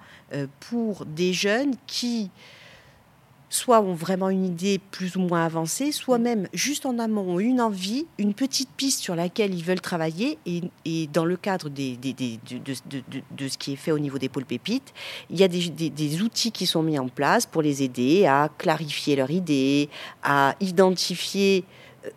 [0.59, 2.29] pour des jeunes qui
[3.51, 6.23] soit ont vraiment une idée plus ou moins avancée, soit mm.
[6.23, 10.39] même juste en amont ont une envie, une petite piste sur laquelle ils veulent travailler.
[10.45, 14.93] Et, dans le cadre des, de, ce qui est fait au niveau des pôles pépites,
[15.29, 19.15] il y a des, outils qui sont mis en place pour les aider à clarifier
[19.17, 19.89] leur idée,
[20.23, 21.65] à identifier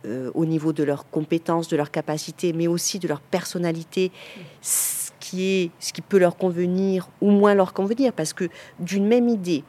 [0.06, 4.12] euh, au niveau de leurs compétences, de leurs capacités, mais aussi de leur personnalité,
[4.62, 8.12] ce qui, est, ce qui peut leur convenir ou moins leur convenir.
[8.12, 9.64] Parce que d'une même idée,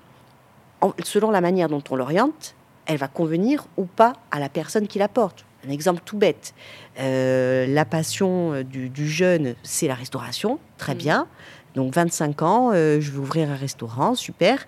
[1.04, 5.00] selon la manière dont on l'oriente, elle va convenir ou pas à la personne qui
[5.00, 5.46] la porte.
[5.68, 6.54] Un exemple tout bête.
[7.00, 10.60] Euh, la passion euh, du, jeune, c'est la restauration.
[10.78, 10.98] Très mm.
[10.98, 11.28] bien.
[11.74, 14.66] Donc 25 ans, euh, je vais ouvrir un restaurant, super.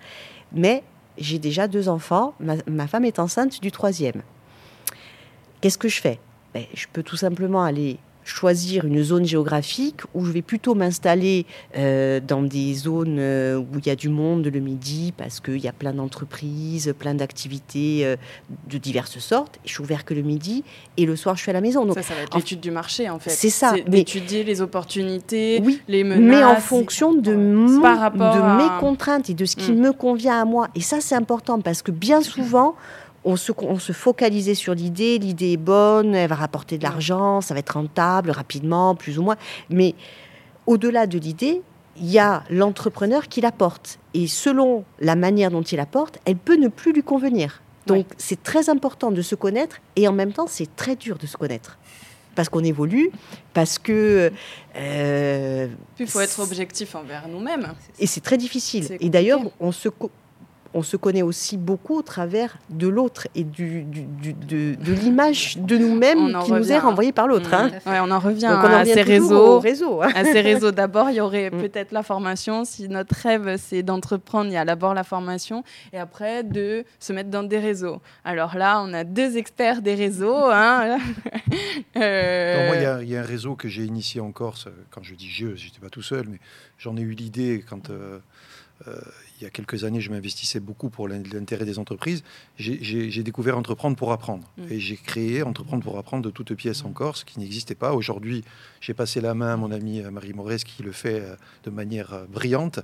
[0.52, 0.82] Mais
[1.16, 2.34] j'ai déjà deux enfants.
[2.40, 4.22] Ma, femme est enceinte du troisième.
[5.60, 6.18] Qu'est-ce que je fais?
[6.54, 11.46] Ben, Je peux tout simplement aller choisir une zone géographique où je vais plutôt m'installer
[11.76, 15.58] euh, dans des zones euh, où il y a du monde le midi parce qu'il
[15.58, 18.16] y a plein d'entreprises, plein d'activités euh,
[18.68, 19.58] de diverses sortes.
[19.64, 20.64] Je suis ouvert que le midi
[20.96, 21.86] et le soir je suis à la maison.
[21.86, 23.30] Donc, ça, ça va être l'étude du marché en fait.
[23.30, 23.74] C'est ça.
[23.86, 26.20] D'étudier les opportunités, oui, les menaces.
[26.20, 29.80] Mais en fonction de, mon, de mes contraintes et de ce qui mm.
[29.80, 30.68] me convient à moi.
[30.74, 32.74] Et ça c'est important parce que bien souvent
[33.28, 37.60] on se, focalisait sur l'idée, l'idée est bonne, elle va rapporter de l'argent, ça va
[37.60, 39.36] être rentable rapidement, plus ou moins.
[39.68, 39.94] Mais
[40.66, 41.60] au-delà de l'idée,
[41.98, 43.98] il y a l'entrepreneur qui la porte.
[44.14, 47.62] Et selon la manière dont il la porte, elle peut ne plus lui convenir.
[47.86, 51.26] Donc c'est très important de se connaître et en même temps c'est très dur de
[51.26, 51.78] se connaître.
[52.34, 53.10] Parce qu'on évolue,
[53.52, 54.30] parce que...
[54.76, 57.74] Euh, il faut être objectif envers nous-mêmes.
[57.98, 58.96] Et c'est très difficile.
[59.00, 59.88] Et d'ailleurs, on se
[60.74, 66.38] on se connaît aussi beaucoup au travers de l'autre et du, de, l'image de nous-mêmes
[66.44, 67.54] qui nous est renvoyée par l'autre.
[67.54, 67.70] Hein.
[67.86, 69.62] on en revient à, ces réseaux.
[70.02, 70.10] Hein.
[70.14, 70.70] À ces réseaux.
[70.70, 71.60] D'abord, il y aurait mm.
[71.60, 72.64] peut-être la formation.
[72.64, 77.12] Si notre rêve, c'est d'entreprendre, il y a d'abord la formation et après de se
[77.12, 78.00] mettre dans des réseaux.
[78.24, 80.36] Alors là, on a deux experts des réseaux.
[80.58, 80.98] Hein.
[81.96, 84.68] Euh, moi, il y, a un réseau que j'ai initié en Corse.
[84.90, 86.38] Quand je dis je, j'étais pas tout seul, mais
[86.78, 87.90] j'en ai eu l'idée quand...
[87.90, 88.18] Euh,
[88.86, 89.00] euh,
[89.38, 92.24] il y a quelques années, je m'investissais beaucoup pour l'intérêt des entreprises.
[92.56, 94.50] J'ai découvert Entreprendre pour apprendre.
[94.56, 94.62] Mm.
[94.70, 97.92] Et j'ai créé Entreprendre pour apprendre de toutes pièces en Corse, qui n'existait pas.
[97.92, 98.44] Aujourd'hui,
[98.80, 101.70] j'ai passé la main à mon ami euh, Marie Maurès, qui le fait euh, de
[101.70, 102.80] manière brillante.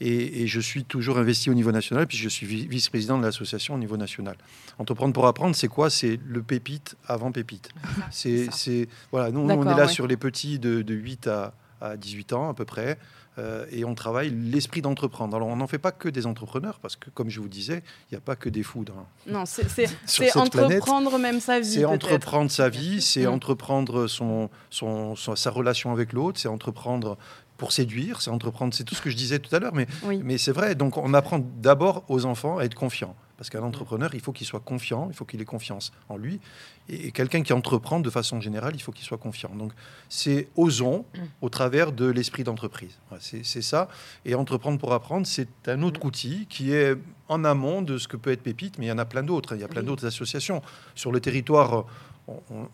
[0.00, 3.78] Et, je suis toujours investi au niveau national, puis je suis vice-président de l'association au
[3.78, 4.36] niveau national.
[4.78, 5.90] Entreprendre pour apprendre, c'est quoi?
[5.90, 7.70] C'est le pépite avant pépite.
[8.10, 12.48] C'est voilà, nous, on est là sur les petits de, 8 à, à 18 ans
[12.48, 12.98] à peu près.
[13.38, 15.36] Euh, et on travaille l'esprit d'entreprendre.
[15.36, 18.14] Alors on n'en fait pas que des entrepreneurs, parce que comme je vous disais, il
[18.14, 19.66] n'y a pas que des fous dans, Non, c'est
[20.36, 21.72] entreprendre même sa vie.
[21.72, 23.32] C'est entreprendre sa vie, c'est mm.
[23.32, 27.16] entreprendre son, son, sa relation avec l'autre, c'est entreprendre
[27.56, 29.86] pour séduire, c'est entreprendre, c'est tout ce que je disais tout à l'heure, mais,
[30.22, 30.74] mais c'est vrai.
[30.74, 33.14] Donc on apprend d'abord aux enfants à être confiants.
[33.38, 36.40] Parce qu'un entrepreneur, il faut qu'il soit confiant, il faut qu'il ait confiance en lui.
[36.88, 39.50] Et, quelqu'un qui entreprend de façon générale, il faut qu'il soit confiant.
[39.54, 39.72] Donc
[40.08, 41.18] c'est osons mm.
[41.42, 42.98] au travers de l'esprit d'entreprise.
[43.20, 43.88] c'est ça.
[44.24, 46.06] Et entreprendre pour apprendre, c'est un autre mm.
[46.06, 46.96] outil qui est
[47.28, 49.54] en amont de ce que peut être Pépite, mais il y en a plein d'autres.
[49.54, 50.60] Il y a plein d'autres associations.
[50.96, 51.84] Sur le territoire,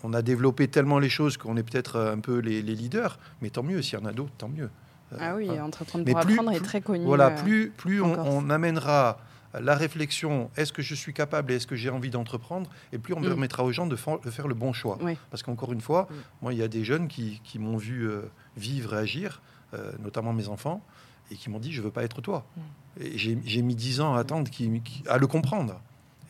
[0.02, 3.62] on, a développé tellement les choses qu'on est peut-être un peu les, leaders, mais tant
[3.62, 3.82] mieux.
[3.82, 4.70] S'il y en a d'autres, tant mieux.
[5.20, 7.04] Ah oui, entreprendre pour apprendre est très connu.
[7.04, 9.18] Voilà, euh, plus, plus on amènera
[9.60, 13.14] la réflexion, est-ce que je suis capable et est-ce que j'ai envie d'entreprendre Et plus
[13.14, 13.26] on mm.
[13.26, 14.98] permettra aux gens de, faire le bon choix.
[15.30, 16.14] Parce qu'encore une fois, mm.
[16.42, 18.22] moi, il y a des jeunes qui, m'ont vu euh,
[18.56, 19.42] vivre et agir,
[19.74, 20.82] euh, notamment mes enfants,
[21.30, 22.46] et qui m'ont dit, je veux pas être toi.
[22.56, 22.60] Mm.
[23.02, 24.50] Et j'ai mis dix ans à attendre,
[25.08, 25.80] à le comprendre.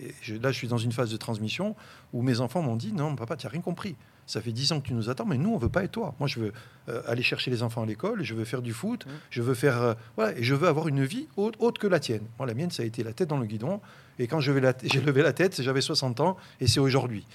[0.01, 1.77] Et là, je suis dans une phase de transmission
[2.13, 4.81] où mes enfants m'ont dit, non, papa, tu n'as rien compris ça fait dix ans
[4.81, 6.15] que tu nous attends, mais nous, on veut pas être toi.
[6.19, 6.53] Moi, je veux
[6.89, 9.11] euh, aller chercher les enfants à l'école, je veux faire du foot, mmh.
[9.31, 12.23] je veux faire, euh, voilà, et je veux avoir une vie autre, que la tienne.
[12.39, 13.81] Moi, la mienne, ça a été la tête dans le guidon,
[14.19, 17.27] et quand j'ai levé la tête, j'avais 60 ans, et c'est aujourd'hui.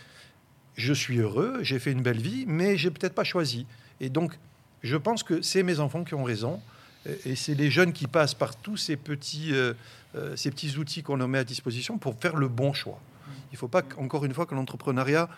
[0.76, 3.66] Je suis heureux, j'ai fait une belle vie, mais j'ai peut-être pas choisi.
[4.00, 4.38] Et donc,
[4.82, 6.62] je pense que c'est mes enfants qui ont raison,
[7.26, 9.74] et c'est les jeunes qui passent par tous ces petits, euh,
[10.36, 13.00] ces petits outils qu'on leur met à disposition pour faire le bon choix.
[13.52, 15.30] Il ne faut pas, encore une fois, que l'entrepreneuriat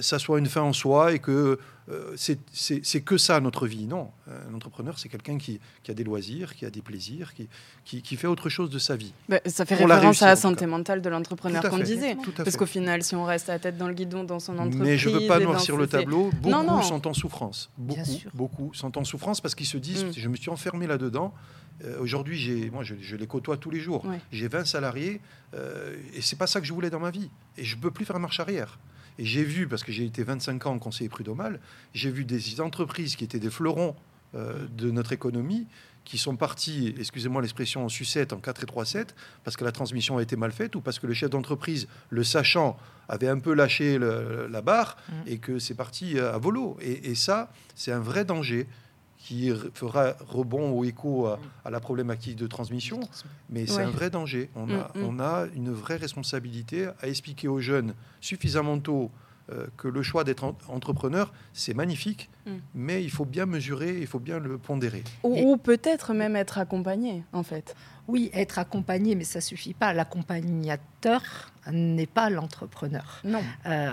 [0.00, 1.58] ça soit une fin en soi et que
[1.90, 3.86] euh, c'est que ça notre vie.
[3.86, 8.16] Non, un entrepreneur, c'est quelqu'un qui, a des loisirs, qui a des plaisirs, qui, qui,
[8.16, 9.12] fait autre chose de sa vie.
[9.28, 12.16] Bah, ça fait référence à la santé mentale de l'entrepreneur qu'on disait.
[12.36, 14.80] Parce qu'au final, si on reste la tête dans le guidon dans son entreprise...
[14.80, 16.30] Mais je ne veux pas noircir le tableau.
[16.40, 17.70] Beaucoup sont en souffrance.
[17.76, 20.12] Beaucoup, beaucoup sont en souffrance parce qu'ils se disent, mm.
[20.16, 21.34] je me suis enfermé là-dedans.
[21.84, 24.06] Euh, aujourd'hui, moi, je, les côtoie tous les jours.
[24.32, 25.20] J'ai 20 salariés
[26.14, 27.28] et c'est pas ça que je voulais dans ma vie.
[27.58, 28.78] Et je ne peux plus faire marche arrière.
[29.18, 31.60] Et j'ai vu, parce que j'ai été 25 ans conseiller prud'homal,
[31.92, 33.94] j'ai vu des entreprises qui étaient des fleurons
[34.34, 35.66] euh, de notre économie
[36.04, 39.72] qui sont partis, excusez-moi l'expression, en sucette en 4 et 3 7 parce que la
[39.72, 42.76] transmission a été mal faite ou parce que le chef d'entreprise, le sachant,
[43.08, 45.12] avait un peu lâché la barre mmh.
[45.26, 46.76] et que c'est parti à volo.
[46.80, 48.66] et ça, c'est un vrai danger
[49.24, 53.00] qui fera rebond ou écho à, la problématique de transmission,
[53.48, 54.50] mais c'est un vrai danger.
[54.54, 55.04] On, a, mm, mm.
[55.04, 59.10] on a une vraie responsabilité à expliquer aux jeunes suffisamment tôt
[59.50, 62.50] euh, que le choix d'être entrepreneur, c'est magnifique, mm.
[62.74, 65.04] mais il faut bien mesurer, il faut bien le pondérer.
[65.22, 67.74] Ou, peut-être même être accompagné, en fait.
[68.06, 69.94] Oui, être accompagné, mais ça suffit pas.
[69.94, 71.22] L'accompagnateur
[71.72, 73.20] n'est pas l'entrepreneur.
[73.24, 73.42] Non.
[73.64, 73.92] Euh,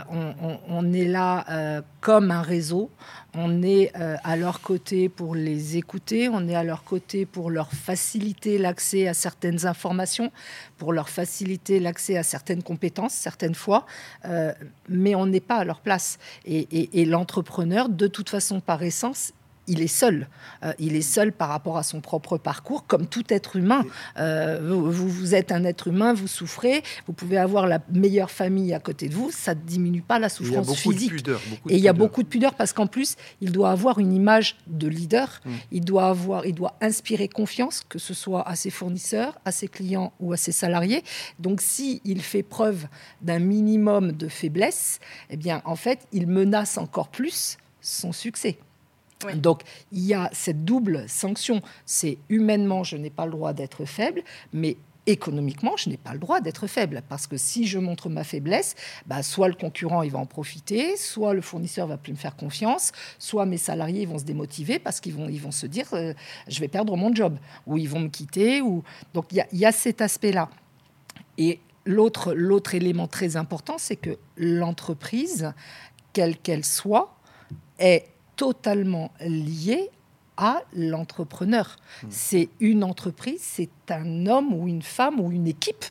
[0.68, 2.90] on, est là euh, comme un réseau.
[3.34, 6.28] On est euh, à leur côté pour les écouter.
[6.28, 10.30] On est à leur côté pour leur faciliter l'accès à certaines informations,
[10.78, 13.86] pour leur faciliter l'accès à certaines compétences, certaines fois.
[14.90, 16.20] mais on n'est pas à leur place.
[16.46, 19.32] et l'entrepreneur, de toute façon, par essence,
[19.68, 20.28] il est seul.
[20.64, 23.86] Euh, il est seul par rapport à son propre parcours, comme tout être humain.
[24.18, 28.74] Euh, vous, vous, êtes un être humain, vous souffrez, vous pouvez avoir la meilleure famille
[28.74, 31.28] à côté de vous, ça ne diminue pas la souffrance physique.
[31.70, 34.58] et il y a beaucoup de pudeur parce qu'en plus, il doit avoir une image
[34.68, 35.52] de leader, mm.
[35.72, 39.68] il, doit avoir, il doit inspirer confiance, que ce soit à ses fournisseurs, à ses
[39.68, 41.04] clients ou à ses salariés.
[41.40, 42.88] Donc si il fait preuve
[43.22, 48.58] d'un minimum de faiblesse, eh bien en fait, il menace encore plus son succès.
[49.36, 51.62] Donc il y a cette double sanction.
[51.86, 56.20] C'est humainement, je n'ai pas le droit d'être faible, mais économiquement, je n'ai pas le
[56.20, 58.76] droit d'être faible parce que si je montre ma faiblesse,
[59.08, 62.36] bah, soit le concurrent il va en profiter, soit le fournisseur va plus me faire
[62.36, 66.14] confiance, soit mes salariés vont se démotiver parce qu'ils vont, ils vont se dire euh,
[66.48, 68.62] je vais perdre mon job ou ils vont me quitter.
[69.14, 70.50] Donc il y, y, a cet aspect-là.
[71.38, 75.54] Et l'autre, l'autre élément très important, c'est que l'entreprise,
[76.14, 77.16] quelle qu'elle soit,
[77.80, 78.11] est
[78.42, 79.92] totalement lié
[80.36, 81.76] à l'entrepreneur.
[82.02, 82.08] Hmm.
[82.10, 85.86] C'est une entreprise, c'est un homme ou une femme ou une équipe,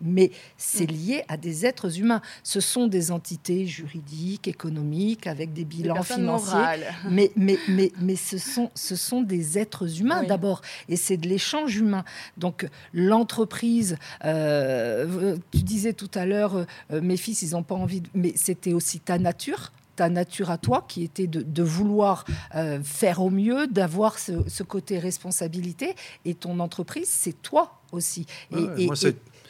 [0.00, 0.96] mais c'est hmm.
[0.96, 2.20] lié à des êtres humains.
[2.42, 6.58] Ce sont des entités juridiques, économiques, avec des bilans financiers.
[7.08, 11.28] Mais, mais, mais, mais ce, sont, ce sont des êtres humains d'abord, et c'est de
[11.28, 12.04] l'échange humain.
[12.38, 16.56] Donc l'entreprise, euh, tu disais tout à l'heure,
[16.90, 18.08] euh, mes fils, ils n'ont pas envie, de...
[18.14, 23.22] mais c'était aussi ta nature ta nature à toi, qui était de, vouloir euh, faire
[23.22, 25.94] au mieux, d'avoir ce, côté responsabilité.
[26.24, 28.26] Et ton entreprise, c'est toi aussi.
[28.56, 28.88] Et,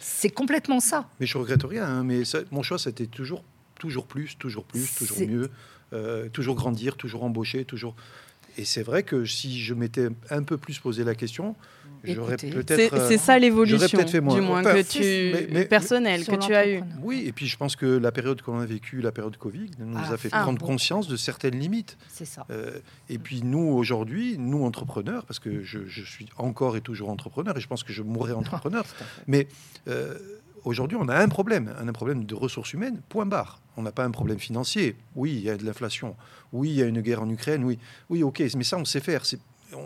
[0.01, 1.09] c'est complètement ça.
[1.19, 1.87] Mais je regrette rien.
[1.87, 3.43] Hein, mais mon choix, c'était toujours,
[3.79, 5.51] toujours plus, toujours plus, toujours mieux,
[5.95, 7.95] euh, toujours grandir, toujours embaucher, toujours.
[8.59, 11.57] Et c'est vrai que si je m'étais un peu plus posé la question,
[12.05, 13.09] j'aurais peut-être.
[13.09, 16.83] C'est ça l'évolution, du moins que tu mais, personnel que tu as eu.
[17.03, 19.97] Oui, et puis je pense que la période qu'on a vécue, la période Covid, nous
[19.97, 20.17] a ah.
[20.17, 21.97] fait prendre ah, conscience de certaines limites.
[22.09, 22.47] C'est ça.
[22.51, 27.57] Euh, et puis nous aujourd'hui, nous entrepreneurs, parce que je, suis encore et toujours entrepreneur,
[27.57, 28.85] et je pense que je mourrai entrepreneur,
[29.27, 29.49] mais
[29.89, 30.19] euh,
[30.65, 33.61] aujourd'hui, on a un problème, un problème de ressources humaines, point barre.
[33.77, 34.97] On n'a pas un problème financier.
[35.17, 36.17] Oui, il y a de l'inflation.
[36.53, 37.65] Oui, il y a une guerre en Ukraine.
[37.65, 39.23] Oui, oui, ok, mais ça, on sait faire.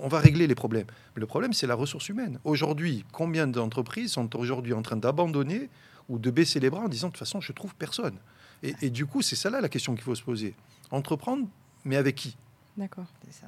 [0.02, 0.86] On va régler les problèmes.
[1.14, 2.38] Le problème, c'est la ressource humaine.
[2.44, 5.68] Aujourd'hui, combien d'entreprises sont aujourd'hui en train d'abandonner
[6.08, 8.16] ou de baisser les bras en disant de toute façon, je trouve personne?
[8.62, 10.54] Et, et du coup, c'est ça là la question qu'il faut se poser.
[10.90, 11.46] Entreprendre,
[11.84, 12.36] mais avec qui?
[12.76, 13.46] D'accord, c'est ça.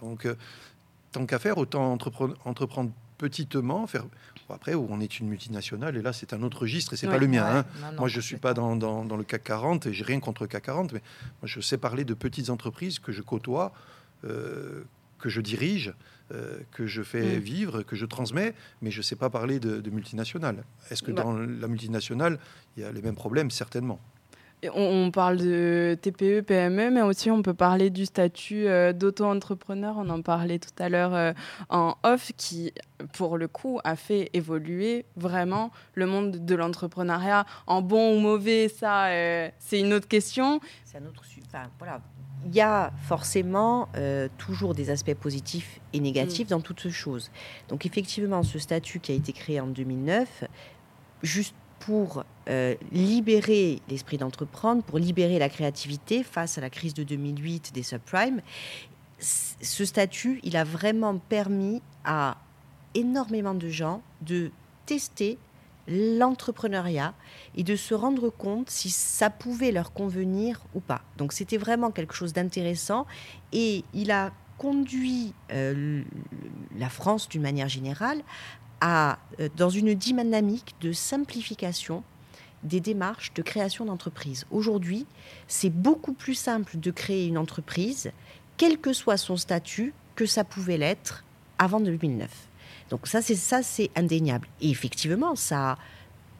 [0.00, 0.34] Donc, euh,
[1.12, 4.04] tant qu'à faire, autant entreprendre, entreprendre petitement, faire.
[4.50, 7.28] après, on est une multinationale, et là, c'est un autre registre, et c'est pas le
[7.28, 7.46] mien.
[7.46, 7.92] Hein.
[7.96, 10.64] moi, je suis pas dans, dans, le CAC 40, et j'ai rien contre le CAC
[10.64, 11.02] 40, mais
[11.40, 13.72] moi, je sais parler de petites entreprises que je côtoie,
[14.24, 14.82] euh,
[15.22, 15.94] que je dirige,
[16.32, 17.40] euh, que je fais mm.
[17.40, 20.64] vivre, que je transmets, mais je sais pas parler de, de multinationales.
[20.90, 21.22] Est-ce que bah.
[21.22, 22.38] dans la multinationale,
[22.76, 23.50] il y a les mêmes problèmes?
[23.50, 24.00] Certainement.
[24.74, 29.96] On, parle de TPE, PME, mais aussi on peut parler du statut euh, d'auto-entrepreneur.
[29.98, 31.32] On en parlait tout à l'heure euh,
[31.68, 32.72] en off, qui,
[33.12, 37.44] pour le coup, a fait évoluer vraiment le monde de l'entrepreneuriat.
[37.66, 39.08] En bon ou mauvais, ça,
[39.58, 40.60] c'est une autre question.
[40.84, 41.24] C'est un autre.
[41.48, 42.00] Enfin, voilà.
[42.46, 43.88] Il y a forcément
[44.36, 46.50] toujours des aspects positifs et négatifs mm.
[46.50, 47.30] dans toutes ces choses.
[47.68, 50.44] Donc, effectivement, ce statut qui a été créé en 2009,
[51.22, 57.02] juste pour euh, libérer l'esprit d'entreprendre, pour libérer la créativité face à la crise de
[57.02, 58.40] 2008 des subprimes.
[59.18, 62.36] Ce statut, il a vraiment permis à
[62.94, 64.50] énormément de gens de
[64.86, 65.38] tester
[65.88, 67.14] l'entrepreneuriat
[67.56, 71.02] et de se rendre compte si ça pouvait leur convenir ou pas.
[71.16, 73.06] Donc c'était vraiment quelque chose d'intéressant
[73.52, 76.02] et il a conduit euh,
[76.76, 78.22] la France d'une manière générale
[78.84, 79.14] euh,
[79.56, 82.04] dans une dynamique de simplification
[82.62, 84.46] des démarches de création d'entreprise.
[84.50, 85.06] Aujourd'hui,
[85.48, 88.12] c'est beaucoup plus simple de créer une entreprise,
[88.56, 91.24] quel que soit son statut, que ça pouvait l'être
[91.58, 92.30] avant 2009.
[92.92, 94.46] Donc ça, c'est ça, c'est indéniable.
[94.60, 95.78] Et effectivement, ça a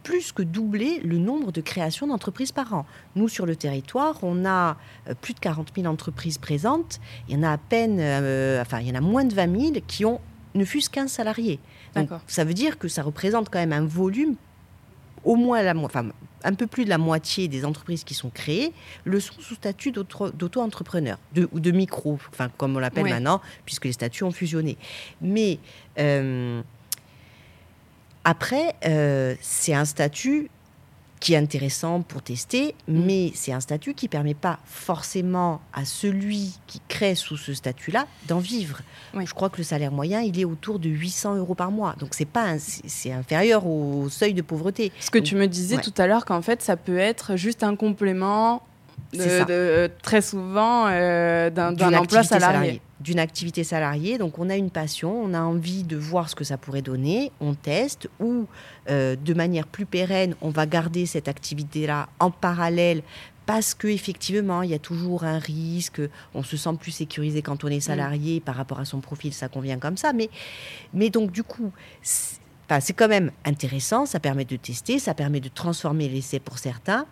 [0.02, 2.84] plus que doublé le nombre de créations d'entreprises par an.
[3.16, 4.76] Nous, sur le territoire, on a
[5.08, 7.00] euh, plus de 40 000 entreprises présentes.
[7.26, 9.60] Il y en a à peine, euh, enfin, il y en a moins de 20
[9.60, 10.20] 000 qui ont
[10.54, 11.58] ne fût-ce qu'un salarié
[12.26, 14.36] ça veut dire que ça représente quand même un volume,
[15.24, 16.06] au moins la, enfin,
[16.44, 18.72] un peu plus de la moitié des entreprises qui sont créées
[19.04, 21.18] le sont sous statut d'auto-entrepreneur
[21.52, 24.76] ou de micro, enfin, comme on l'appelle maintenant, puisque les statuts ont fusionné.
[25.20, 25.58] Mais
[25.98, 26.62] euh,
[28.24, 30.50] après, euh, c'est un statut
[31.22, 33.04] qui est intéressant pour tester, mm.
[33.04, 37.54] mais c'est un statut qui ne permet pas forcément à celui qui crée sous ce
[37.54, 38.80] statut-là d'en vivre.
[39.14, 41.94] Je crois que le salaire moyen, il est autour de 800 euros par mois.
[42.00, 44.90] Donc c'est pas c'est inférieur au seuil de pauvreté.
[44.98, 47.76] Ce que tu me disais tout à l'heure, qu'en fait, ça peut être juste un
[47.76, 48.62] complément
[49.12, 54.16] de, très souvent euh, d'un emploi salarié d'une activité salariée.
[54.16, 57.32] Donc on a une passion, on a envie de voir ce que ça pourrait donner,
[57.40, 58.46] on teste ou
[58.88, 63.02] euh, de manière plus pérenne, on va garder cette activité-là en parallèle
[63.44, 66.00] parce qu'effectivement, il y a toujours un risque,
[66.32, 69.48] on se sent plus sécurisé quand on est salarié par rapport à son profil, ça
[69.48, 70.12] convient comme ça.
[70.12, 70.30] Mais,
[70.94, 71.72] mais donc du coup,
[72.02, 77.06] c'est quand même intéressant, ça permet de tester, ça permet de transformer l'essai pour certains.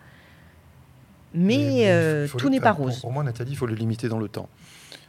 [1.34, 3.00] Mais, euh, tout n'est pas rose.
[3.00, 4.48] pour moi, Nathalie, il faut le limiter dans le temps.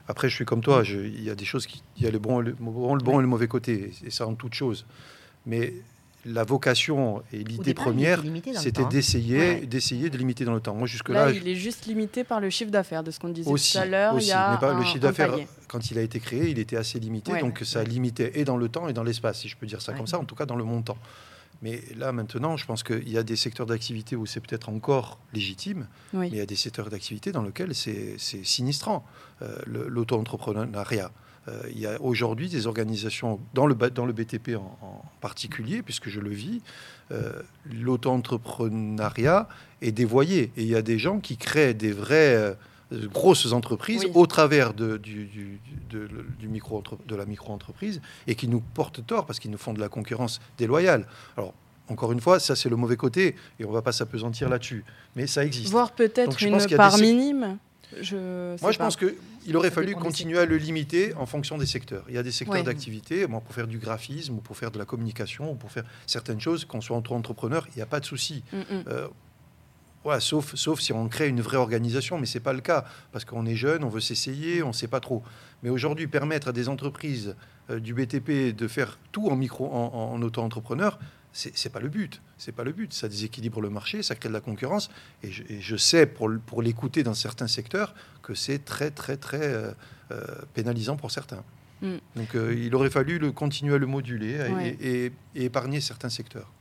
[0.08, 1.84] Après, je suis comme toi, il y a des choses qui.
[1.98, 4.28] Il y a le bon, le, bon, le bon et le mauvais côté, et ça
[4.28, 4.86] en toute chose.
[5.46, 5.74] Mais
[6.26, 8.22] la vocation et l'idée première,
[8.56, 10.76] c'était d'essayer, d'essayer de limiter dans le temps.
[10.76, 11.28] Moi, jusque-là.
[11.28, 13.86] Là, il est juste limité par le chiffre d'affaires, de ce qu'on disait tout à
[13.86, 14.16] l'heure.
[14.16, 15.36] Aussi, mais pas le chiffre d'affaires,
[15.68, 17.40] quand il a été créé, il était assez limité.
[17.40, 19.94] donc, ça limitait et dans le temps et dans l'espace, si je peux dire ça
[19.94, 20.98] comme ça, en tout cas dans le montant.
[21.62, 25.20] Mais là, maintenant, je pense qu'il y a des secteurs d'activité où c'est peut-être encore
[25.34, 29.06] légitime, mais il y a des secteurs d'activité dans lesquels c'est sinistrant,
[29.42, 31.12] euh, l'auto-entrepreneuriat.
[31.48, 36.10] Euh, il y a aujourd'hui des organisations, dans le, dans le BTP en, particulier, puisque
[36.10, 36.62] je le vis,
[37.12, 39.48] euh, l'auto-entrepreneuriat
[39.82, 40.52] est dévoyé.
[40.58, 42.54] Et il y a des gens qui créent des vraies euh,
[42.92, 48.62] grosses entreprises au travers de, du, de, du micro de la micro-entreprise et qui nous
[48.62, 51.08] portent tort parce qu'ils nous font de la concurrence déloyale.
[51.38, 51.54] Alors,
[51.88, 54.84] encore une fois, ça c'est le mauvais côté et on ne va pas s'apesantir là-dessus.
[55.16, 55.72] Mais ça existe.
[55.72, 57.58] Voire peut-être une part minime.
[57.94, 62.06] Moi, je pense qu'il aurait fallu continuer à le limiter en fonction des secteurs.
[62.08, 64.80] Il y a des secteurs d'activité, moi, pour faire du graphisme, ou pour faire de
[64.80, 68.00] la communication, ou pour faire certaines choses, qu'on soit entre entrepreneurs, il n'y a pas
[68.00, 68.44] de souci.
[68.54, 68.84] Mm, mm.
[68.88, 69.08] Euh,
[70.20, 73.26] sauf, sauf si on crée une vraie organisation, mais ce n'est pas le cas, parce
[73.26, 75.24] qu'on est jeune, on veut s'essayer, on ne sait pas trop.
[75.64, 77.36] Mais aujourd'hui, permettre à des entreprises
[77.70, 80.98] euh, du BTP de faire tout en, micro, en, en auto-entrepreneur,
[81.34, 82.22] c'est pas le but.
[82.38, 82.92] C'est pas le but.
[82.92, 84.90] Ça déséquilibre le marché, ça crée de la concurrence.
[85.24, 89.72] Et je, sais, pour, pour l'écouter dans certains secteurs, que c'est très, très, très euh,
[90.12, 91.44] euh, pénalisant pour certains.
[91.82, 91.96] Mm.
[92.18, 96.52] Donc il aurait fallu le, continuer à le moduler et, et épargner certains secteurs.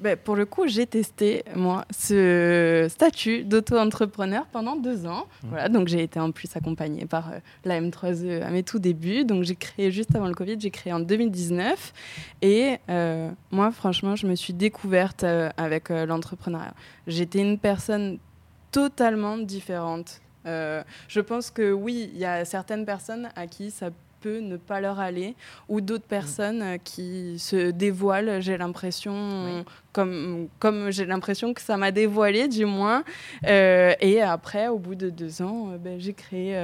[0.00, 5.26] Ben, Pour le coup, j'ai testé, moi, ce statut d'auto-entrepreneur pendant deux ans.
[5.42, 5.48] Mmh.
[5.48, 9.24] Voilà, donc j'ai été en plus accompagnée par euh, la M3E à mes tout débuts.
[9.24, 11.92] Donc j'ai créé juste avant le Covid, j'ai créé en 2019.
[12.42, 16.74] Et euh, moi, franchement, je me suis découverte euh, avec l'entrepreneuriat.
[17.06, 18.18] J'étais une personne
[18.72, 20.20] totalement différente.
[20.44, 23.90] je pense que oui, il y a certaines personnes à qui ça
[24.28, 25.34] ne pas leur aller,
[25.68, 31.76] ou d'autres personnes euh, qui se dévoilent, j'ai l'impression, comme, comme j'ai l'impression que ça
[31.76, 33.04] m'a dévoilé du moins.
[33.46, 36.54] Euh, et après, au bout de deux ans, euh, ben, j'ai créé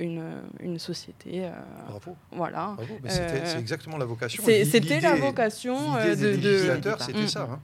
[0.00, 0.22] une,
[0.60, 1.48] une, société.
[1.88, 2.16] Bravo.
[2.32, 2.76] Voilà.
[3.06, 4.42] C'est exactement la vocation.
[4.44, 6.94] C'était la vocation de, de...
[6.98, 7.28] c'était mm.
[7.28, 7.48] ça.
[7.50, 7.60] Hein.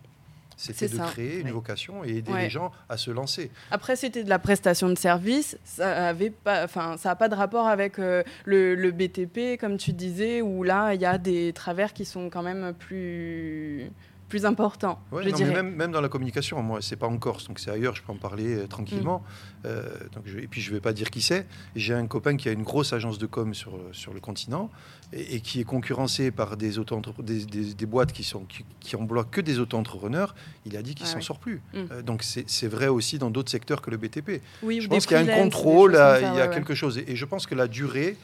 [0.62, 3.50] C'était de créer une vocation et aider les gens à se lancer.
[3.70, 5.58] Après, c'était de la prestation de service.
[5.64, 10.40] Ça n'a pas, enfin, ça pas de rapport avec euh, le, BTP, comme tu disais,
[10.40, 13.90] où là, il y a des travers qui sont quand même plus
[14.28, 14.98] plus important.
[15.12, 15.52] je dirais.
[15.52, 18.12] même, même, dans la communication, moi, c'est pas en Corse, donc c'est ailleurs, je peux
[18.12, 19.18] en parler euh, tranquillement.
[19.18, 19.66] Mm.
[19.66, 21.46] Euh, donc et puis je vais pas dire qui c'est.
[21.76, 24.70] J'ai un copain qui a une grosse agence de com sur, sur le continent
[25.12, 28.96] et, qui est concurrencé par des, auto des, des, des, boîtes qui, sont, qui, qui
[28.96, 30.34] emploient que des auto-entrepreneurs.
[30.66, 31.60] Il a dit qu'il ah s'en sort plus.
[31.74, 31.78] Mm.
[31.90, 34.42] Euh, donc c'est vrai aussi dans d'autres secteurs que le BTP.
[34.62, 36.98] Oui, je pense qu'il y a un contrôle, il y a quelque chose.
[37.06, 38.16] Et, je pense que la durée,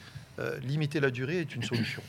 [0.63, 2.01] limiter la durée est une solution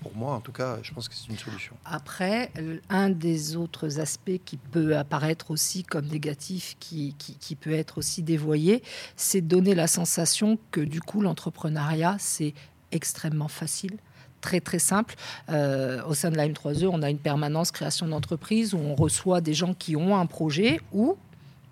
[0.00, 1.74] pour moi, en tout cas, je pense que c'est une solution.
[1.84, 2.50] Après,
[2.88, 8.22] un des autres aspects qui peut apparaître aussi comme négatif, qui, qui, peut être aussi
[8.22, 8.82] dévoyé,
[9.16, 12.54] c'est donner la sensation que du coup, l'entrepreneuriat, c'est
[12.92, 13.98] extrêmement facile
[14.40, 15.14] très très simple.
[15.48, 19.40] Euh, au sein de la M3E, on a une permanence création d'entreprise où on reçoit
[19.40, 21.16] des gens qui ont un projet ou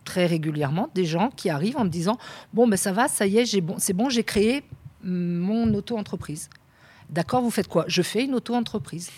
[0.05, 2.17] très régulièrement des gens qui arrivent en me disant
[2.55, 4.62] bon ben ça va, ça y est, bon, c'est bon, j'ai créé
[5.03, 6.49] mon auto-entreprise.
[7.11, 7.85] D'accord, vous faites quoi?
[7.89, 9.11] Je fais une auto-entreprise.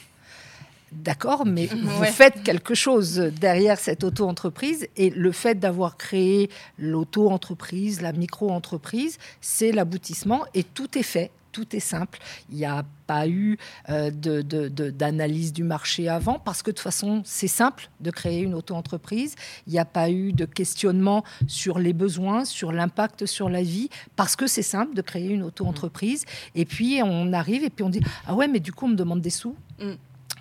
[0.92, 8.01] D'accord, mais vous faites quelque chose derrière cette auto-entreprise et le fait d'avoir créé l'auto-entreprise,
[8.01, 12.18] la micro-entreprise, c'est l'aboutissement et tout est fait tout est simple.
[12.51, 17.22] Il n'y a pas eu euh, d'analyse du marché avant, parce que de toute façon,
[17.24, 19.34] c'est simple de créer une auto-entreprise.
[19.66, 23.88] Il n'y a pas eu de questionnement sur les besoins, sur l'impact sur la vie,
[24.16, 26.24] parce que c'est simple de créer une auto-entreprise.
[26.55, 28.96] Et puis, on arrive et puis on dit, ah ouais, mais du coup, on me
[28.96, 29.57] demande des sous.
[29.80, 29.92] Mm.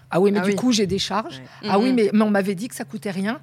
[0.10, 1.42] Ah oui, mais ah du coup, j'ai des charges.
[1.68, 3.40] Ah oui, mais, mais on m'avait dit que ça coûtait rien.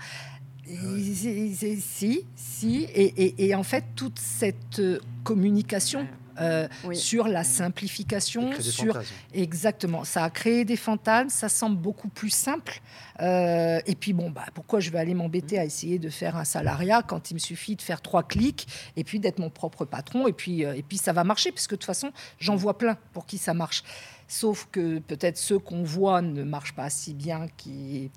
[0.67, 4.81] Si, si, et, et, en fait, toute cette
[5.23, 6.07] communication
[6.41, 9.01] euh, sur la simplification, sur
[9.33, 10.05] exactement.
[10.05, 12.81] Ça a créé des fantasmes, ça semble beaucoup plus simple.
[13.21, 16.45] Euh, et puis bon, bah, pourquoi je vais aller m'embêter à essayer de faire un
[16.45, 18.67] salariat quand il me suffit de faire trois clics
[18.97, 21.67] et puis d'être mon propre patron et puis euh, et puis ça va marcher parce
[21.67, 23.85] que de toute façon j'en vois plein pour qui ça marche.
[24.27, 27.47] Sauf que peut-être ceux qu'on voit ne marchent pas si bien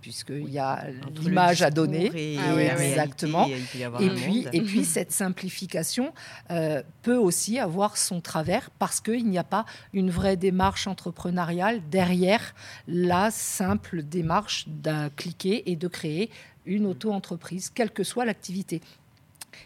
[0.02, 0.86] puisqu'il y a
[1.22, 2.12] l'image à donner.
[2.60, 3.48] exactement.
[3.48, 6.14] et, puis, et puis cette simplification
[6.52, 11.82] euh, peut aussi avoir son travers parce qu'il n'y a pas une vraie démarche entrepreneuriale
[11.90, 12.56] derrière
[12.88, 16.30] la simple démarche d'un cliquer et de créer
[16.68, 18.82] une auto-entreprise, quelle que soit l'activité.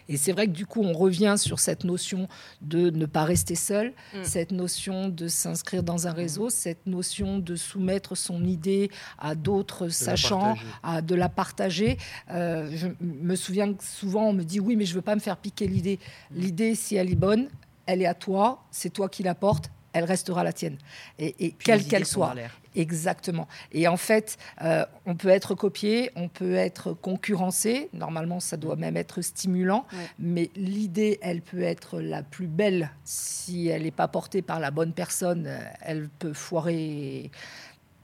[0.08, 2.28] Et c'est vrai que du coup, on revient sur cette notion
[2.60, 4.24] de ne pas rester seul, mm.
[4.24, 9.88] cette notion de s'inscrire dans un réseau, cette notion de soumettre son idée à d'autres
[9.88, 11.98] sachants, à de la partager.
[12.30, 15.20] Euh, je me souviens que souvent, on me dit oui, mais je veux pas me
[15.20, 15.98] faire piquer l'idée.
[16.30, 17.48] L'idée, si elle est bonne,
[17.86, 20.78] elle est à toi, c'est toi qui la portes, elle restera la tienne.
[21.18, 22.34] Et, quelle qu'elle soit.
[22.74, 23.48] Exactement.
[23.72, 27.90] Et en fait, euh, on peut être copié, on peut être concurrencé.
[27.92, 29.86] Normalement, ça doit même être stimulant.
[30.18, 34.70] Mais l'idée, elle peut être la plus belle si elle n'est pas portée par la
[34.70, 35.46] bonne personne.
[35.46, 37.30] Euh, elle peut foirer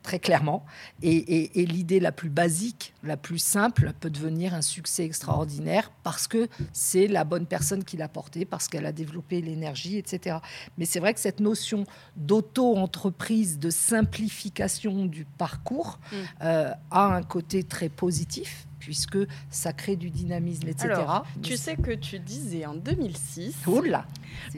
[0.08, 0.64] très clairement.
[1.02, 6.48] Et, l'idée la plus basique, la plus simple, peut devenir un succès extraordinaire parce que
[6.72, 10.38] c'est la bonne personne qui l'a porté, parce qu'elle a développé l'énergie, etc.
[10.78, 11.84] Mais c'est vrai que cette notion
[12.16, 16.16] d'auto-entreprise, de simplification du parcours, mm.
[16.42, 19.18] euh, a un côté très positif puisque
[19.50, 20.94] ça crée du dynamisme, etc.
[21.42, 24.06] tu sais que tu disais en 2006, Oula,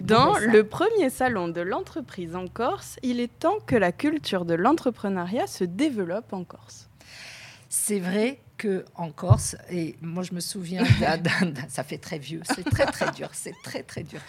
[0.03, 4.55] dans le premier salon de l'entreprise en Corse, il est temps que la culture de
[4.55, 6.89] l'entrepreneuriat se développe en Corse.
[7.69, 8.39] C'est vrai
[8.95, 10.85] en Corse, et moi je me souviens,
[11.69, 14.21] ça fait très vieux, c'est très très dur, c'est très très dur.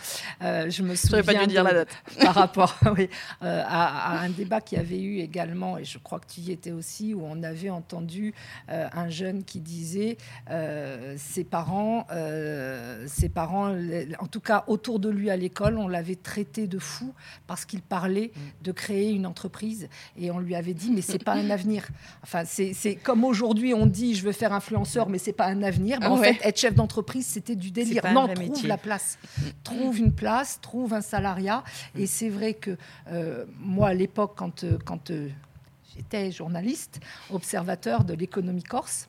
[0.42, 1.90] Euh, je me souviens pas dû dire la date.
[2.22, 3.10] par rapport oui,
[3.44, 6.72] euh, à, un débat qui avait eu également, et je crois que tu y étais
[6.72, 8.34] aussi, où on avait entendu
[8.70, 10.18] euh, un jeune qui disait
[11.18, 12.08] ses parents,
[13.08, 13.76] ses parents,
[14.20, 17.14] en tout cas autour de lui à l'école, on l'avait traité de fou
[17.48, 18.64] parce qu'il parlait mm.
[18.64, 21.88] de créer une entreprise, et on lui avait dit mais c'est pas un avenir.
[22.24, 25.97] Enfin c'est comme aujourd'hui on dit je veux faire influenceur, mais c'est pas un avenir.
[26.01, 26.34] Ah en ouais.
[26.34, 28.03] fait, être chef d'entreprise, c'était du délire.
[28.13, 28.67] Non, trouve métier.
[28.67, 29.17] la place.
[29.63, 31.63] trouve une place, trouve un salariat.
[31.97, 35.30] Et c'est vrai que euh, moi, à l'époque, quand, euh, quand euh,
[35.95, 36.99] j'étais journaliste,
[37.32, 39.07] observateur de l'économie corse,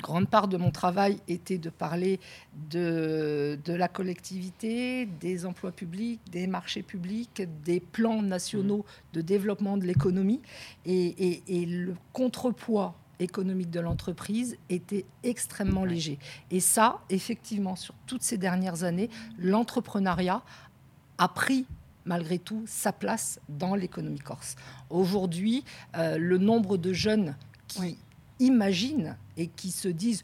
[0.00, 2.20] grande part de mon travail était de parler
[2.70, 9.76] de, de la collectivité, des emplois publics, des marchés publics, des plans nationaux de développement
[9.76, 10.40] de l'économie.
[10.86, 16.18] Et, et- et le contrepoids économique de l'entreprise était extrêmement léger.
[16.50, 20.42] Et ça, effectivement, sur toutes ces dernières années, l'entrepreneuriat
[21.18, 21.66] a pris
[22.04, 24.56] malgré tout sa place dans l'économie corse.
[24.88, 25.64] Aujourd'hui,
[25.96, 27.98] euh, le nombre de jeunes qui Oui.
[28.38, 30.22] imaginent et qui se disent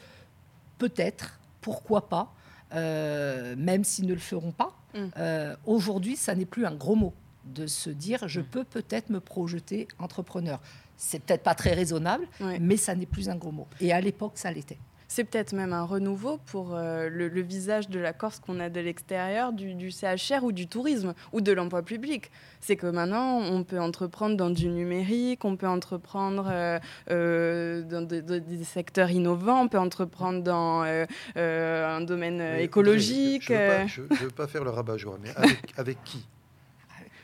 [0.79, 2.33] peut-être, pourquoi pas,
[2.75, 4.99] euh, même s'ils ne le feront pas, Mm.
[5.19, 7.13] euh, aujourd'hui, ça n'est plus un gros mot
[7.45, 8.45] de se dire je Mm.
[8.45, 10.61] peux peut-être me projeter entrepreneur.
[10.97, 12.59] C'est peut-être pas très raisonnable, Ouais.
[12.61, 13.67] mais ça n'est plus un gros mot.
[13.81, 14.79] Et à l'époque, ça l'était.
[15.07, 18.69] C'est peut-être même un renouveau pour euh, le, le visage de la Corse qu'on a
[18.69, 22.33] de l'extérieur, du, du CHR ou du tourisme ou de l'emploi public.
[22.61, 26.79] C'est que maintenant, on peut entreprendre dans du numérique, on peut entreprendre euh,
[27.11, 31.05] euh, dans de- de- des secteurs innovants, on peut entreprendre dans euh,
[31.37, 33.45] euh, un domaine Mais, écologique.
[33.47, 36.27] Je ne veux, pas- veux faire le rabat-joie, mais avec, avec qui?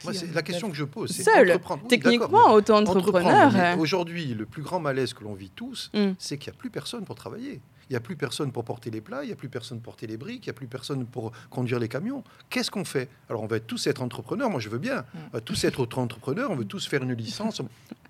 [0.05, 1.11] Moi, c'est euh, la question que je pose.
[1.11, 1.49] c'est Seul.
[1.51, 1.83] entreprendre.
[1.85, 3.53] Oui, Techniquement, auto-entrepreneur.
[3.55, 6.13] euh, Aujourd'hui, le plus grand malaise que l'on vit tous, Mm.
[6.19, 7.61] c'est qu'il n'y a plus personne pour travailler.
[7.89, 9.93] Il n'y a plus personne pour porter les plats, il n'y a plus personne pour
[9.95, 12.23] porter les briques, il n'y a plus personne pour conduire les camions.
[12.49, 13.09] Qu'est-ce qu'on fait?
[13.29, 15.05] Alors, on va tous être entrepreneurs, moi je veux bien.
[15.15, 17.61] On va tous être auto-entrepreneurs, on veut tous faire une licence.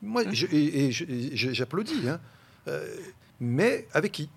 [0.03, 2.09] Moi, je- et, et je- et je- j'applaudis.
[2.09, 2.21] hein.
[2.69, 2.87] Euh,
[3.41, 4.29] mais avec qui?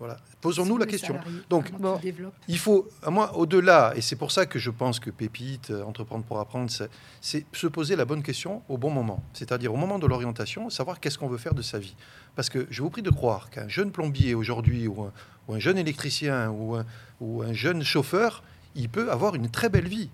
[0.00, 0.16] Voilà.
[0.40, 1.14] Posons-nous la question.
[1.14, 2.00] salariés, Donc, bon.
[2.48, 5.82] Il faut, à moi, au-delà, et c'est pour ça que je pense que Pépite, euh,
[5.84, 6.88] Entreprendre pour apprendre, c'est-
[7.20, 9.22] c'est se poser la bonne question au bon moment.
[9.34, 11.94] C'est-à-dire au moment de l'orientation, savoir qu'est-ce qu'on veut faire de sa vie.
[12.34, 15.12] Parce que je vous prie de croire qu'un jeune plombier aujourd'hui, ou un,
[15.48, 16.86] ou un jeune électricien, ou un,
[17.20, 18.42] ou un jeune chauffeur,
[18.74, 20.08] il peut avoir une très belle vie.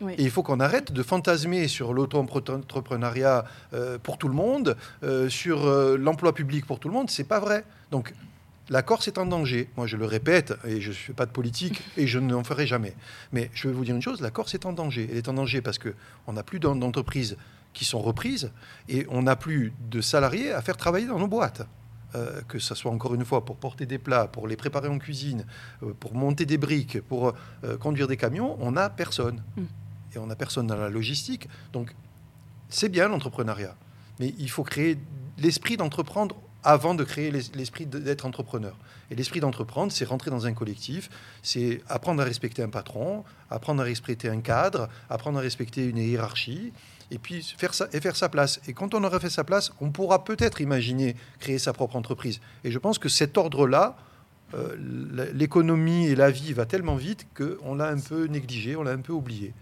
[0.00, 0.14] Oui.
[0.16, 5.28] Et il faut qu'on arrête de fantasmer sur l'auto-entrepreneuriat euh, pour tout le monde, euh,
[5.28, 7.10] sur euh, l'emploi public pour tout le monde.
[7.10, 7.64] C'est pas vrai.
[7.90, 8.14] Donc,
[8.68, 9.68] la Corse est en danger.
[9.76, 12.66] Moi, je le répète, et je ne fais pas de politique, et je n'en ferai
[12.66, 12.94] jamais.
[13.32, 15.08] Mais je vais vous dire une chose, la Corse est en danger.
[15.10, 17.36] Elle est en danger parce qu'on n'a plus d'en- d'entreprises
[17.72, 18.50] qui sont reprises,
[18.88, 21.66] et on n'a plus de salariés à faire travailler dans nos boîtes.
[22.14, 24.98] Euh, que ce soit encore une fois pour porter des plats, pour les préparer en
[24.98, 25.44] cuisine,
[25.82, 29.42] euh, pour monter des briques, pour euh, conduire des camions, on n'a personne.
[29.56, 29.62] Mm.
[30.14, 31.48] Et on n'a personne dans la logistique.
[31.72, 31.94] Donc,
[32.68, 33.76] c'est bien l'entrepreneuriat.
[34.20, 34.98] Mais il faut créer
[35.36, 36.36] l'esprit d'entreprendre
[36.66, 38.76] avant de créer l'es- l'esprit d'être entrepreneur.
[39.10, 41.08] Et l'esprit d'entreprendre, c'est rentrer dans un collectif,
[41.42, 45.98] c'est apprendre à respecter un patron, apprendre à respecter un cadre, apprendre à respecter une
[45.98, 46.72] hiérarchie,
[47.12, 48.60] et puis faire sa, et faire sa place.
[48.66, 52.40] Et quand on aura fait sa place, on pourra peut-être imaginer créer sa propre entreprise.
[52.64, 53.96] Et je pense que cet ordre-là,
[54.54, 54.74] euh,
[55.34, 59.00] l'économie et la vie va tellement vite qu'on l'a un peu négligé, on l'a un
[59.00, 59.54] peu oublié.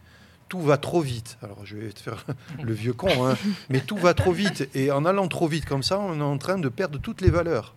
[0.49, 1.39] Tout va trop vite.
[1.43, 2.25] Alors je vais te faire
[2.63, 3.37] le vieux con, hein,
[3.71, 4.69] mais tout va trop vite.
[4.75, 7.31] Et en allant trop vite comme ça, on est en train de perdre toutes les
[7.31, 7.75] valeurs.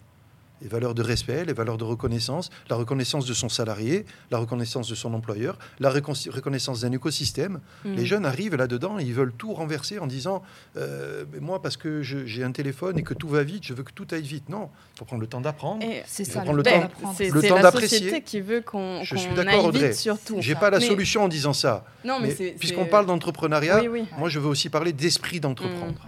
[0.62, 4.88] Les valeurs de respect, les valeurs de reconnaissance, la reconnaissance de son salarié, la reconnaissance
[4.90, 7.60] de son employeur, la reconnaissance d'un écosystème.
[7.86, 7.94] Mm.
[7.94, 10.42] Les jeunes arrivent là-dedans et ils veulent tout renverser en disant
[10.76, 13.74] euh, Mais Moi, parce que je- j'ai un téléphone et que tout va vite, je
[13.74, 14.50] veux que tout aille vite.
[14.50, 15.86] Non, il faut prendre le temps d'apprendre.
[16.08, 16.42] C'est ça.
[16.42, 19.90] prendre le temps c'est la société qui veut qu'on Je d'accord, aille Audrey.
[19.90, 20.38] vite surtout.
[20.40, 21.86] J'ai pas la Mais- solution en disant ça.
[22.04, 24.06] Non, mais, Mais c'est- puisqu'on parle d'entrepreneuriat, Oui, oui.
[24.18, 26.00] moi, je veux aussi parler d'esprit d'entreprendre.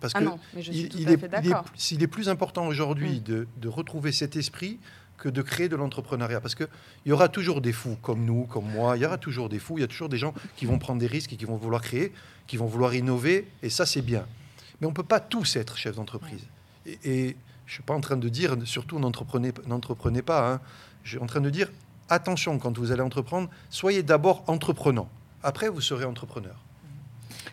[0.00, 1.50] Parce Ah que non, mais je suis il, tout il à est, fait il est-
[1.50, 1.64] d'accord.
[1.76, 3.22] s'il est plus important aujourd'hui Mm.
[3.22, 4.78] de, de retrouver cet esprit
[5.16, 6.40] que de créer de l'entrepreneuriat.
[6.42, 6.68] Parce qu'il
[7.06, 9.78] y aura toujours des fous comme nous, comme moi, il y aura toujours des fous,
[9.78, 11.80] il y a toujours des gens qui vont prendre des risques et qui vont vouloir
[11.80, 12.12] créer,
[12.46, 14.26] qui vont vouloir innover, et ça c'est bien.
[14.80, 16.44] Mais on ne peut pas tous être chef d'entreprise.
[16.84, 20.60] Et, et je ne suis pas en train de dire, surtout n'entreprenez, n'entreprenez pas, hein.
[21.02, 21.70] je suis en train de dire,
[22.10, 25.08] attention quand vous allez entreprendre, soyez d'abord entreprenant.
[25.42, 26.56] Après, vous serez entrepreneur.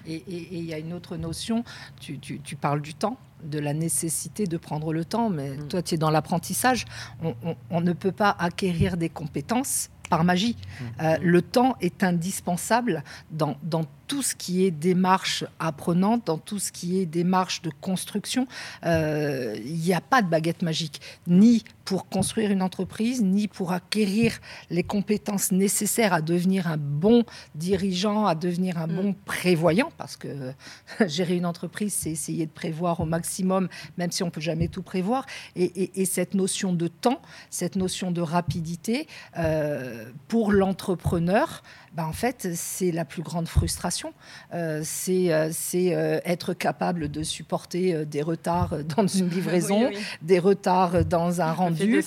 [0.08, 1.64] Et il y a une autre notion,
[2.00, 5.68] tu, tu- tu parles du temps, de la nécessité de prendre le temps, mais Mm.
[5.68, 6.86] toi tu es dans l'apprentissage,
[7.22, 10.58] on, on- on ne peut pas acquérir des compétences par magie.
[11.02, 16.60] Euh, le temps est indispensable dans, dans tout ce qui est démarche apprenante, dans tout
[16.60, 18.46] ce qui est démarche de construction.
[18.86, 23.72] Euh, Il n'y a pas de baguette magique, ni pour construire une entreprise, ni pour
[23.74, 24.40] acquérir
[24.70, 27.24] les compétences nécessaires à devenir un bon
[27.56, 28.96] dirigeant, à devenir un Mm.
[28.96, 30.52] bon prévoyant, parce que euh,
[31.08, 34.84] gérer une entreprise, c'est essayer de prévoir au maximum, même si on peut jamais tout
[34.84, 35.26] prévoir.
[35.56, 39.08] Et, et- et cette notion de temps, cette notion de rapidité,
[39.40, 41.64] euh, pour l'entrepreneur,
[41.94, 44.14] bah, en fait, c'est la plus grande frustration.
[44.54, 49.92] Euh, c'est euh, euh, être capable de supporter des retards dans une livraison,
[50.22, 52.02] des retards dans un rendu, de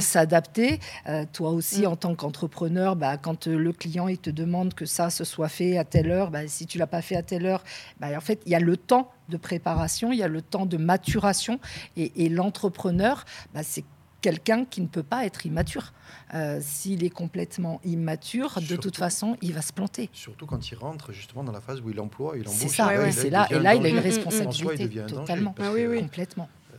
[0.00, 0.78] s'adapter.
[1.06, 1.26] Hein.
[1.32, 1.86] toi aussi, mm.
[1.86, 5.76] en tant qu'entrepreneur, bah, quand le client il te demande que ça se soit fait
[5.76, 7.64] à telle heure, bah, si tu l'as pas fait à telle heure,
[7.98, 10.66] bah, en fait, il y a le temps de préparation, il y a le temps
[10.66, 11.58] de maturation.
[11.96, 13.84] Et, et l'entrepreneur, bah, c'est
[14.20, 15.92] quelqu'un qui ne peut pas être immature.
[16.34, 20.08] Euh, s'il est complètement immature, de toute façon, il va se planter.
[20.12, 22.54] Surtout quand il rentre justement dans la phase où il emploie, il embauche.
[22.58, 26.48] C'est ça, c'est là, et là, il a une responsabilité totalement, ah complètement.
[26.72, 26.76] Euh,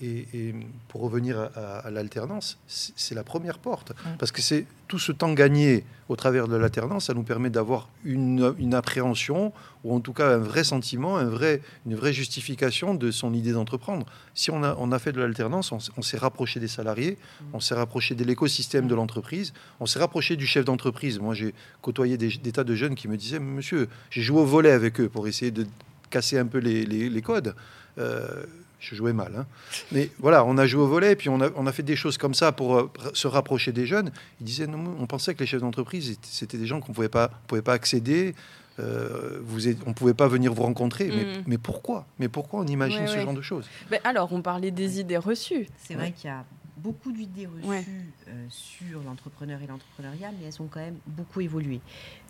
[0.00, 0.54] et,
[0.88, 3.92] pour revenir à, l'alternance, c'est la première porte.
[4.18, 7.88] Parce que c'est tout ce temps gagné au travers de l'alternance, ça nous permet d'avoir
[8.04, 9.52] une, appréhension,
[9.84, 13.52] ou en tout cas un vrai sentiment, un vrai, une vraie justification de son idée
[13.52, 14.06] d'entreprendre.
[14.34, 17.16] Si on a, on a fait de l'alternance, on, s'est rapproché des salariés,
[17.52, 21.18] on s'est rapproché de l'écosystème de l'entreprise, on s'est rapproché du chef d'entreprise.
[21.18, 24.70] Moi, j'ai côtoyé des, tas de jeunes qui me disaient, monsieur, j'ai joué au volet
[24.70, 25.66] avec eux pour essayer de
[26.10, 27.54] casser un peu les, codes.
[27.98, 28.44] Euh,
[28.84, 29.32] je jouais mal.
[29.36, 29.46] Hein.
[29.92, 31.96] Mais voilà, on a joué au volet, et puis on a, on a fait des
[31.96, 34.10] choses comme ça pour euh, se rapprocher des jeunes.
[34.40, 37.08] Ils disaient, non, on pensait que les chefs d'entreprise, c'était des gens qu'on ne pouvait
[37.08, 38.34] pas, pouvait pas accéder.
[38.80, 41.06] Euh, vous on ne pouvait pas venir vous rencontrer.
[41.08, 41.44] Mais, mm.
[41.46, 42.06] mais, pourquoi?
[42.18, 43.66] Mais pourquoi on imagine ce genre de choses?
[43.90, 45.68] Ben Alors, on parlait des idées reçues.
[45.78, 46.44] C'est vrai qu'il y a
[46.76, 51.80] beaucoup d'idées reçues euh, sur l'entrepreneur et l'entrepreneuriat, mais elles ont quand même beaucoup évolué.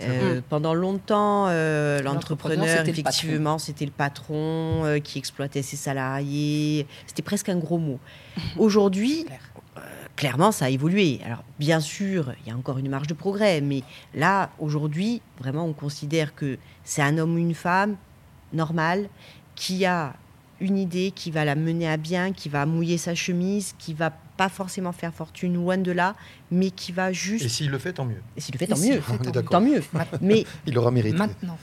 [0.01, 6.87] Euh, pendant longtemps, euh, l'entrepreneur, effectivement, c'était le patron qui exploitait ses salariés.
[7.07, 7.99] C'était presque un gros mot.
[8.59, 9.27] Aujourd'hui,
[10.17, 11.21] clairement, ça a évolué.
[11.25, 13.83] Alors, bien sûr, il y a encore une marge de progrès, mais
[14.15, 17.97] là, aujourd'hui, vraiment, on considère que c'est un homme ou une femme
[18.53, 19.09] normal
[19.57, 20.15] qui a
[20.61, 24.13] une idée qui va la mener à bien, qui va mouiller sa chemise, qui va
[24.37, 26.15] pas forcément faire fortune loin de là,
[26.51, 27.45] mais qui va juste.
[27.45, 28.23] Et s'il le fait, tant mieux.
[28.37, 29.01] Et s'il le fait, tant mieux.
[29.51, 29.83] tant mieux.
[30.21, 31.17] Mais il aura mérité.
[31.17, 31.59] Maintenant.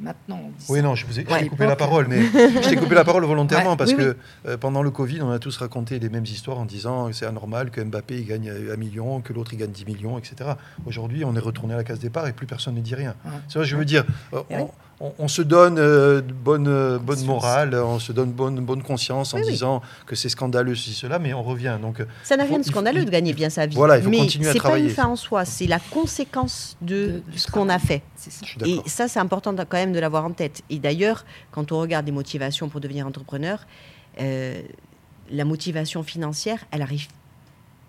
[0.00, 3.24] Maintenant, oui, non, je vous ai, coupé la parole, mais je t'ai coupé la parole
[3.24, 6.64] volontairement parce que euh, pendant le Covid, on a tous raconté les mêmes histoires en
[6.64, 9.86] disant que c'est anormal que Mbappé il gagne un million, que l'autre il gagne 10
[9.86, 10.52] millions, etc.
[10.86, 13.14] Aujourd'hui, on est retourné à la case départ et plus personne ne dit rien.
[13.46, 14.70] C'est vrai, je veux dire, euh, on,
[15.28, 19.82] se donne euh, bonne, euh, bonne morale, on se donne bonne, bonne conscience en disant
[20.06, 21.78] que c'est scandaleux, ceci, cela, mais on revient.
[21.80, 23.74] Donc, euh, ça n'a rien de scandaleux de gagner bien sa vie.
[23.74, 24.88] Voilà, il faut continuer à travailler.
[24.88, 28.02] C'est pas une fin en soi, c'est la conséquence de, ce qu'on a fait.
[28.64, 30.62] Et ça, c'est important quand même de l'avoir en tête.
[30.70, 33.66] Et d'ailleurs, quand on regarde les motivations pour devenir entrepreneur,
[34.18, 37.08] la motivation financière, elle arrive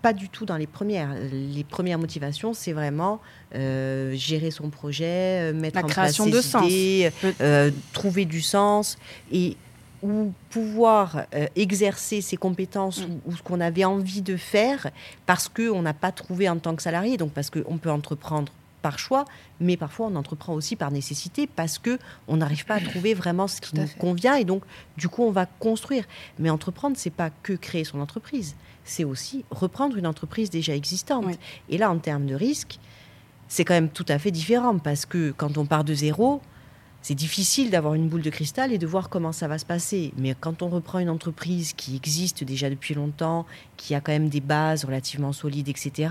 [0.04, 1.14] pas du tout dans les premières.
[1.32, 3.22] Les premières motivations, c'est vraiment
[3.54, 8.42] euh, gérer son projet, euh, mettre en création place ses de idées, euh, trouver du
[8.42, 8.98] sens
[9.32, 9.56] et
[10.02, 11.24] ou pouvoir
[11.56, 13.20] exercer ses compétences mm.
[13.24, 14.90] ou, ce qu'on avait envie de faire
[15.24, 18.52] parce qu'on n'a pas trouvé en tant que salarié, donc parce qu'on peut entreprendre
[18.82, 19.24] par choix,
[19.60, 21.98] mais parfois on entreprend aussi par nécessité parce que
[22.28, 24.62] on n'arrive pas à trouver vraiment ce qui nous convient et donc
[24.98, 26.04] du coup on va construire.
[26.38, 28.54] Mais entreprendre, c'est pas que créer son entreprise,
[28.84, 31.38] c'est aussi reprendre une entreprise déjà existante.
[31.68, 32.78] Et là, en termes de risque,
[33.48, 36.40] c'est quand même tout à fait différent parce que quand on part de zéro,
[37.02, 40.12] c'est difficile d'avoir une boule de cristal et de voir comment ça va se passer.
[40.16, 43.44] Mais quand on reprend une entreprise qui existe déjà depuis longtemps,
[43.76, 46.08] qui a quand même des bases relativement solides, etc.,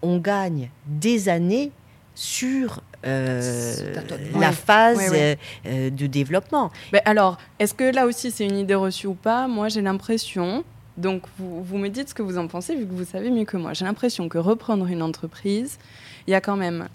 [0.00, 1.70] on gagne des années
[2.14, 3.94] sur euh,
[4.38, 6.70] la phase euh, de développement.
[6.92, 9.48] Mais alors, est-ce que là aussi c'est une idée reçue ou pas?
[9.48, 10.64] Moi, j'ai l'impression
[10.98, 13.56] donc, vous, me dites ce que vous en pensez, vu que vous savez mieux que
[13.56, 13.72] moi.
[13.72, 15.78] J'ai l'impression que reprendre une entreprise,
[16.26, 16.88] il y a quand même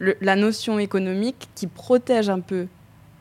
[0.00, 2.66] la notion économique qui protège un peu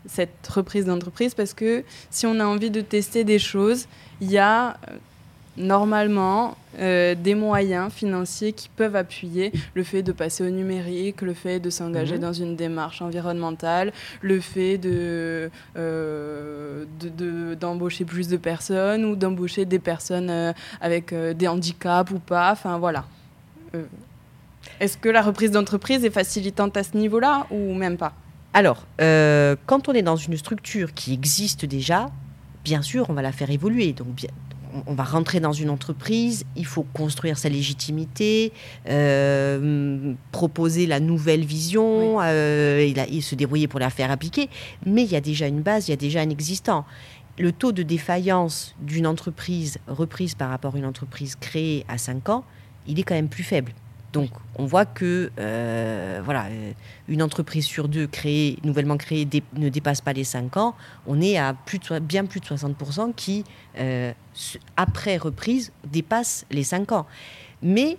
[0.07, 3.87] cette reprise d'entreprise, parce que si on a envie de tester des choses,
[4.21, 4.97] il y a euh,
[5.57, 11.33] normalement euh, des moyens financiers qui peuvent appuyer le fait de passer au numérique, le
[11.33, 12.21] fait de s'engager mhm.
[12.21, 13.91] dans une démarche environnementale,
[14.21, 16.85] le fait de, euh,
[17.59, 22.51] d'embaucher plus de personnes ou d'embaucher des personnes euh, avec des handicaps ou pas.
[22.51, 23.05] Enfin voilà.
[24.79, 28.13] Est-ce que la reprise d'entreprise est facilitante à ce niveau-là ou même pas?
[28.53, 32.09] Alors, quand on est dans une structure qui existe déjà,
[32.63, 33.93] bien sûr, on va la faire évoluer.
[33.93, 34.29] Donc, bien,
[34.85, 38.51] on va rentrer dans une entreprise, il faut construire sa légitimité,
[38.89, 44.49] euh, proposer la nouvelle vision, euh, et, se débrouiller pour la faire appliquer.
[44.85, 46.85] Mais il y a déjà une base, il y a déjà un existant.
[47.37, 52.29] Le taux de défaillance d'une entreprise reprise par rapport à une entreprise créée à 5
[52.29, 52.43] ans,
[52.87, 53.73] il est quand même plus faible.
[54.13, 56.71] Donc, on voit que euh, voilà, euh,
[57.07, 60.75] une entreprise sur deux créée, nouvellement créée ne dépasse pas les 5 ans.
[61.05, 63.43] On est à plus de, bien plus de 60% qui,
[63.77, 64.13] euh,
[64.77, 67.05] après reprise, dépassent les 5 ans.
[67.61, 67.97] Mais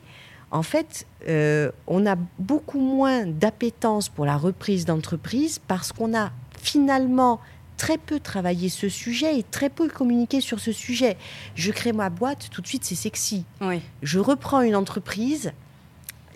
[0.51, 6.33] en fait, euh, on a beaucoup moins d'appétence pour la reprise d'entreprise parce qu'on a
[6.59, 7.41] finalement
[7.77, 11.17] très peu travaillé ce sujet et très peu communiqué sur ce sujet.
[11.55, 13.45] Je crée ma boîte, tout de suite c'est sexy.
[13.61, 13.81] Oui.
[14.03, 15.53] Je reprends une entreprise,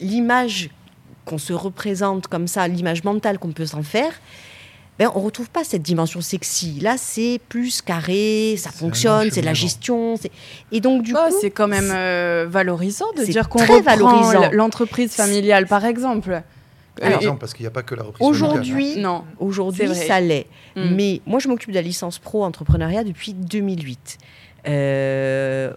[0.01, 0.71] l'image
[1.25, 4.13] qu'on se représente comme ça, l'image mentale qu'on peut s'en faire,
[4.99, 6.79] ben, on retrouve pas cette dimension sexy.
[6.81, 9.69] Là, c'est plus carré, ça fonctionne, c'est de la enchaînement.
[9.69, 10.17] gestion.
[10.17, 10.31] c'est-
[10.71, 15.13] Et donc, du coup, c'est quand même euh, valorisant de dire qu'on très reprend l'entreprise
[15.13, 16.43] familiale, par exemple.
[17.01, 19.25] Exemple, parce qu'il n'y a pas que la reprise aujourd'hui, non.
[19.39, 20.47] aujourd'hui, ça l'est.
[20.77, 20.95] Mm.
[20.95, 24.19] Mais moi, je m'occupe de la licence pro entrepreneuriat depuis 2008.
[24.69, 25.73] Euh,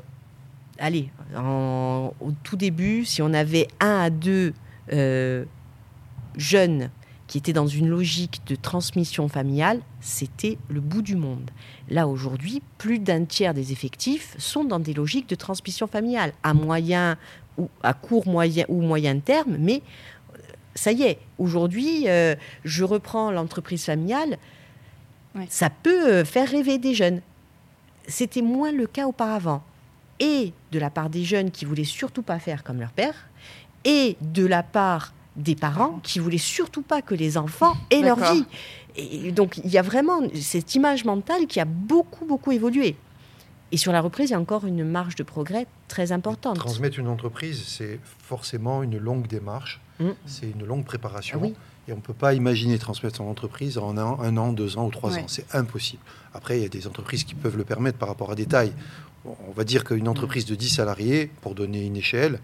[0.80, 4.54] allez, en- au tout début, si on avait un à deux
[4.94, 5.46] euh,
[6.38, 6.90] jeunes
[7.28, 11.50] qui étaient dans une logique de transmission familiale, c'était le bout du monde.
[11.90, 16.54] Là, aujourd'hui, plus d'un tiers des effectifs sont dans des logiques de transmission familiale, à
[16.54, 17.18] moyen
[17.58, 19.82] ou à court moyen ou moyen terme, mais
[20.36, 20.38] euh,
[20.76, 24.38] ça y est, aujourd'hui, euh, je reprends l'entreprise familiale,
[25.34, 25.48] Ouais.
[25.50, 27.22] ça peut faire rêver des jeunes.
[28.08, 29.64] C'était moins le cas auparavant.
[30.20, 33.16] Et de la part des jeunes qui voulaient surtout pas faire comme leur père,
[33.84, 38.18] et de la part des parents qui voulaient surtout pas que les enfants aient leur
[38.34, 38.46] vie.
[38.96, 42.96] Et donc il y a vraiment cette image mentale qui a beaucoup beaucoup évolué.
[43.74, 46.58] Et sur la reprise, il y a encore une marge de progrès très importante.
[46.60, 50.10] Transmettre une entreprise, c'est forcément une longue démarche, Mm.
[50.26, 51.40] c'est une longue préparation.
[51.42, 51.56] Ah oui.
[51.88, 54.88] Et on ne peut pas imaginer transmettre son entreprise en un, un an, deux ans
[54.88, 55.22] ou trois Ouais.
[55.22, 55.28] ans.
[55.28, 56.02] C'est impossible.
[56.34, 58.74] Après, il y a des entreprises qui peuvent le permettre par rapport à des tailles.
[59.26, 62.40] On va dire qu'une entreprise de 10 salariés, pour donner une échelle,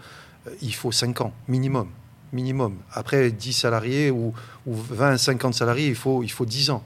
[0.47, 1.87] euh, il faut 5 ans, minimum.
[2.33, 2.77] Minimum.
[2.93, 4.33] Après 10 salariés ou,
[4.65, 6.83] ou 20, 50 salariés, il faut, il faut 10 ans.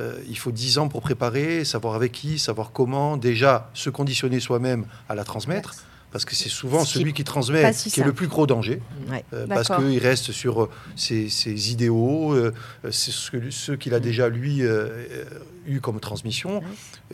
[0.00, 4.40] Euh, il faut 10 ans pour préparer, savoir avec qui, savoir comment, déjà se conditionner
[4.40, 5.74] soi-même à la transmettre,
[6.12, 8.80] parce que c'est souvent Ce celui qui transmet si qui est le plus gros danger.
[9.08, 9.24] Ouais.
[9.32, 12.52] Euh, parce qu'il reste sur euh, ses, ses idéaux, euh,
[12.84, 15.24] euh, c'est ce qu'il a déjà lui euh,
[15.66, 16.62] eu comme transmission.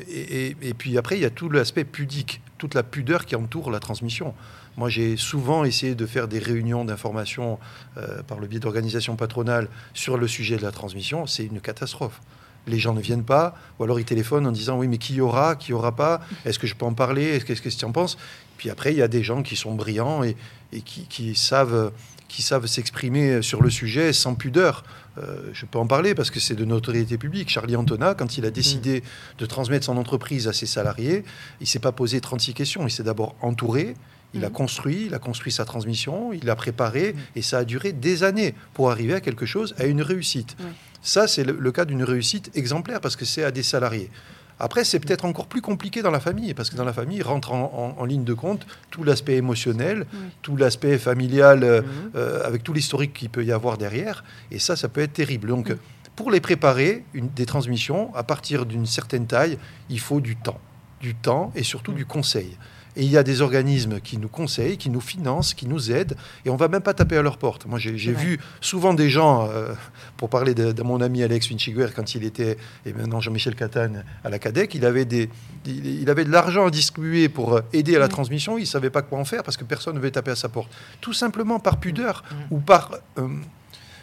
[0.09, 3.37] Et, et- et puis après, il y a tout l'aspect pudique, toute la pudeur qui
[3.37, 4.35] entoure la transmission.
[4.77, 7.59] Moi, j'ai souvent essayé de faire des réunions d'information
[8.27, 11.27] par le biais d'organisations patronales sur le sujet de la transmission.
[11.27, 12.21] C'est une catastrophe.
[12.67, 15.21] Les gens ne viennent pas, ou alors ils téléphonent en disant oui, mais qui y
[15.21, 16.21] aura, qui y aura pas?
[16.45, 17.23] Est-ce que je peux en parler?
[17.25, 18.17] Est-ce que- Qu'est-ce que tu en penses?
[18.57, 20.37] Puis après, il y a des gens qui sont brillants et,
[20.73, 21.93] et qui, qui savent
[22.29, 24.83] qui savent s'exprimer sur le sujet sans pudeur.
[25.17, 27.49] Euh, je peux en parler parce que c'est de notoriété publique.
[27.51, 29.05] Charlie Antona, quand il a décidé
[29.39, 31.23] de transmettre son entreprise à ses salariés,
[31.61, 32.85] il s'est pas posé 36 questions.
[32.85, 33.95] Il s'est d'abord entouré,
[34.35, 34.53] il a Mhm.
[34.55, 38.55] construit, il a construit sa transmission, il a préparé, et ça a duré des années
[38.75, 40.57] pour arriver à quelque chose, à une réussite.
[41.07, 44.11] Ça, c'est le, le cas d'une réussite exemplaire parce que c'est à des salariés.
[44.59, 47.53] Après, c'est peut-être encore plus compliqué dans la famille, parce que dans la famille rentre
[47.53, 50.19] en, en- en ligne de compte tout l'aspect émotionnel, Oui.
[50.43, 51.89] tout l'aspect familial, euh, Mhm.
[52.17, 54.25] euh, avec tout l'historique qu'il peut y avoir derrière.
[54.51, 55.49] Et ça, ça peut être terrible.
[55.49, 55.73] Donc,
[56.17, 59.59] pour les préparer, une, des transmissions, à partir d'une certaine taille,
[59.91, 60.59] il faut du temps.
[61.03, 62.57] Du temps et surtout du conseil.
[62.97, 66.17] Et il y a des organismes qui nous conseillent, qui nous financent, qui nous aident,
[66.47, 67.67] et on va même pas taper à leur porte.
[67.67, 69.75] Moi, j'ai vu souvent des gens, euh,
[70.17, 74.03] pour parler de, de mon ami Alex Winchiguer, quand il était, et maintenant Jean-Michel Catane
[74.25, 75.29] à la CADEC, il avait, des,
[75.67, 78.11] il, il avait de l'argent à distribuer pour euh, aider à la Mm.
[78.17, 80.49] transmission, il savait pas quoi en faire parce que personne ne veut taper à sa
[80.49, 80.73] porte.
[81.03, 82.55] Tout simplement par pudeur Mm.
[82.55, 83.29] ou par euh,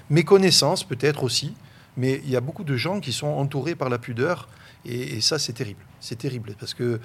[0.10, 1.54] méconnaissance peut-être aussi,
[1.98, 4.48] mais il y a beaucoup de gens qui sont entourés par la pudeur,
[4.86, 5.82] et, et ça c'est terrible.
[6.00, 7.00] C'est terrible parce que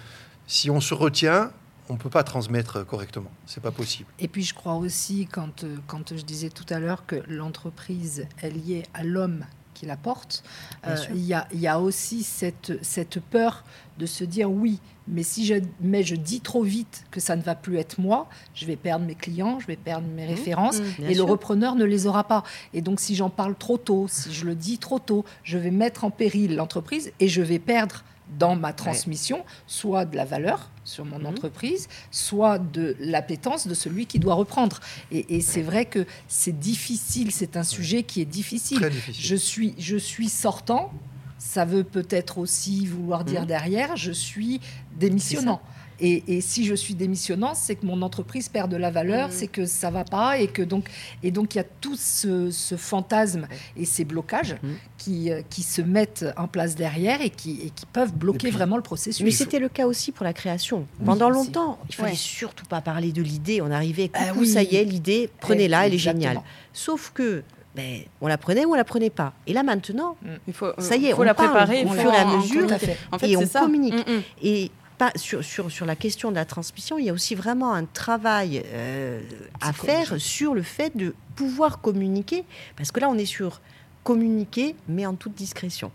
[0.46, 1.50] si on se retient,
[1.88, 3.30] on ne peut pas transmettre correctement.
[3.46, 4.08] C'est pas possible.
[4.18, 8.26] Et puis je crois aussi, quand, euh, quand je disais tout à l'heure que l'entreprise
[8.42, 10.42] est liée à l'homme qui la porte,
[10.86, 13.62] euh, il y, a, il y a aussi cette, cette peur
[13.96, 17.42] de se dire oui, mais si je, mais je dis trop vite que ça ne
[17.42, 20.80] va plus être moi, je vais perdre mes clients, je vais perdre mes références.
[20.80, 21.04] Mmh.
[21.04, 21.26] Et sûr.
[21.26, 22.42] le repreneur ne les aura pas.
[22.74, 25.70] Et donc, si j'en parle trop tôt, si je le dis trop tôt, je vais
[25.70, 28.02] mettre en péril l'entreprise et je vais perdre
[28.38, 31.26] dans ma transmission soit de la valeur sur mon Mhm.
[31.26, 34.80] entreprise, soit de l'appétence de celui qui doit reprendre.
[35.10, 38.78] Et, et c'est vrai que c'est difficile, c'est un sujet qui est difficile.
[38.78, 39.24] Très difficile.
[39.24, 40.92] Je suis, je suis sortant.
[41.38, 43.46] Ça veut peut-être aussi vouloir dire Mhm.
[43.46, 44.60] derrière, je suis
[44.96, 45.60] démissionnant.
[46.00, 49.34] Et, et si je suis démissionnant, c'est que mon entreprise perd de la valeur, Mhm.
[49.34, 50.88] c'est que ça va pas, et que donc,
[51.24, 53.46] et donc il y a tout ce, ce fantasme
[53.76, 54.76] et ces blocages Mhm.
[54.96, 58.50] qui, euh, qui se mettent en place derrière et qui, et qui peuvent bloquer puis-
[58.50, 59.24] vraiment le processus.
[59.24, 60.86] Mais c'était le cas aussi pour la création.
[61.00, 62.16] Oui, Pendant longtemps, il fallait Ouais.
[62.16, 63.60] surtout pas parler de l'idée.
[63.60, 64.48] On arrivait, Ah coucou, oui.
[64.48, 66.40] ça y est, l'idée, prenez-la, elle est géniale.
[66.72, 67.42] Sauf que,
[67.74, 69.32] ben, on la prenait ou on la prenait pas.
[69.48, 71.84] Et là maintenant, Il faut, Ça y est, faut on la parle préparer.
[71.84, 72.62] au fur et à mesure.
[72.66, 72.96] communiquer.
[73.12, 73.60] En fait, et on ça.
[73.60, 73.94] communique.
[74.08, 74.22] Mm, mm.
[74.42, 77.72] et pas sur, sur, sur, la question de la transmission, il y a aussi vraiment
[77.72, 79.20] un travail euh,
[79.60, 82.44] à faire sur le fait de pouvoir communiquer,
[82.76, 83.60] parce que là, on est sur
[84.02, 85.92] communiquer, mais en toute discrétion.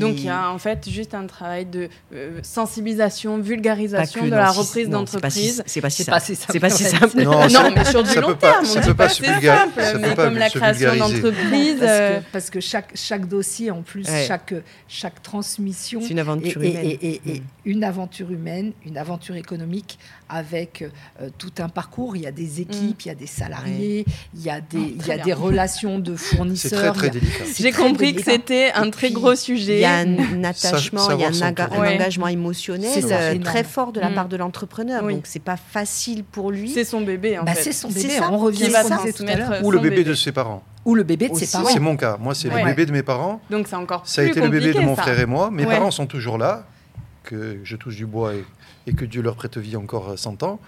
[0.00, 4.50] Donc il y a en fait juste un travail de euh, sensibilisation, vulgarisation de la
[4.50, 5.62] reprise d'entreprise.
[5.66, 6.20] C'est pas si simple.
[6.50, 7.22] C'est pas si simple.
[7.22, 7.40] Non,
[7.74, 9.82] mais sur du long terme, ça peut pas se simple.
[10.00, 14.54] Mais comme la création d'entreprise, euh, parce, que chaque chaque dossier en plus, chaque
[14.88, 16.96] chaque transmission, une aventure humaine.
[17.00, 17.40] Et, mm.
[17.64, 22.16] une aventure humaine, une aventure économique avec euh, tout un parcours.
[22.16, 23.04] Il y a des équipes, mm.
[23.04, 24.04] il y a des salariés,
[24.34, 26.70] il y a des il y a des relations de fournisseurs.
[26.70, 27.44] C'est très très délicat.
[27.58, 29.78] J'ai compris que c'était un très gros sujet.
[29.78, 34.00] Il y a un attachement, il y a un, engagement émotionnel euh, très fort de
[34.00, 34.14] la mm.
[34.14, 35.02] part de l'entrepreneur.
[35.02, 36.70] Donc c'est pas facile pour lui.
[36.70, 37.62] C'est son bébé en bah, fait.
[37.62, 38.20] C'est son bébé.
[38.30, 39.64] On revient à ce tout à l'heure.
[39.64, 40.62] Ou le bébé, de ses parents.
[40.84, 41.68] Ou le bébé de ses parents.
[41.68, 42.16] C'est mon cas.
[42.18, 43.40] Moi, c'est le bébé de mes parents.
[43.50, 45.50] Donc c'est encore Ça a été le bébé de mon frère et moi.
[45.50, 46.66] Mes parents sont toujours là,
[47.24, 48.44] que je touche du bois et,
[48.86, 50.60] et que Dieu leur prête vie encore 100 ans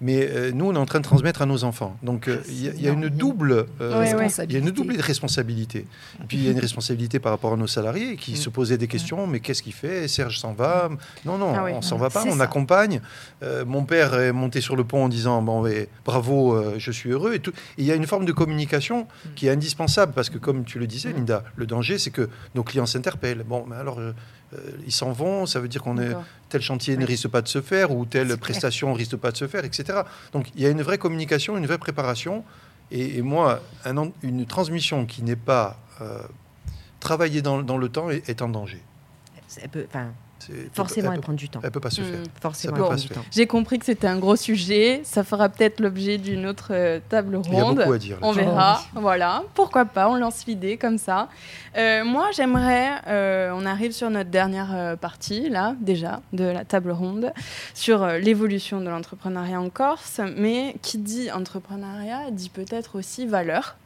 [0.00, 1.96] mais euh, nous, on est en train de transmettre à nos enfants.
[2.02, 4.04] Donc, euh, il y, a une double, euh,
[4.44, 5.86] il y a une double responsabilité.
[6.28, 8.88] puis, il y a une responsabilité par rapport à nos salariés qui se posaient des
[8.88, 9.26] questions.
[9.26, 10.08] Mais qu'est-ce qu'il fait?
[10.08, 10.88] Serge s'en va?
[11.24, 12.24] Non, non, ah on s'en va pas.
[12.26, 13.00] On accompagne.
[13.66, 15.68] mon père est monté sur le pont en disant bon,
[16.04, 17.34] bravo, je suis heureux.
[17.34, 17.42] Et
[17.76, 20.86] il y a une forme de communication qui est indispensable parce que, comme tu le
[20.86, 23.44] disais, Linda, le danger, c'est que nos clients s'interpellent.
[23.44, 24.12] Bon, mais alors euh,
[24.86, 26.14] ils s'en vont, ça veut dire qu'on est
[26.48, 29.36] tel chantier ne risque pas de se faire ou telle prestation ne risque pas de
[29.36, 30.00] se faire, etc.
[30.32, 32.44] Donc il y a une vraie communication, une vraie préparation.
[32.90, 33.60] Et, moi,
[34.22, 36.22] une transmission qui n'est pas euh,
[37.00, 38.82] travaillée dans, le temps est, en danger.
[40.72, 41.60] Forcément, elle, prend du temps.
[41.62, 42.20] Elle peut pas se faire.
[42.20, 42.40] Hmm.
[42.40, 42.90] Forcément,
[43.30, 45.00] J'ai compris que c'était un gros sujet.
[45.04, 47.46] Ça fera peut-être l'objet d'une autre euh, table ronde.
[47.50, 48.18] Il y a beaucoup à dire.
[48.22, 48.82] On verra.
[48.94, 49.42] Voilà.
[49.54, 51.28] Pourquoi pas On lance l'idée comme ça.
[51.76, 52.90] Euh, moi, j'aimerais.
[53.06, 57.32] Euh, on arrive sur notre dernière partie là, déjà, de la table ronde,
[57.74, 60.20] sur l'évolution de l'entrepreneuriat en Corse.
[60.36, 63.76] Mais qui dit entrepreneuriat dit peut-être aussi valeur.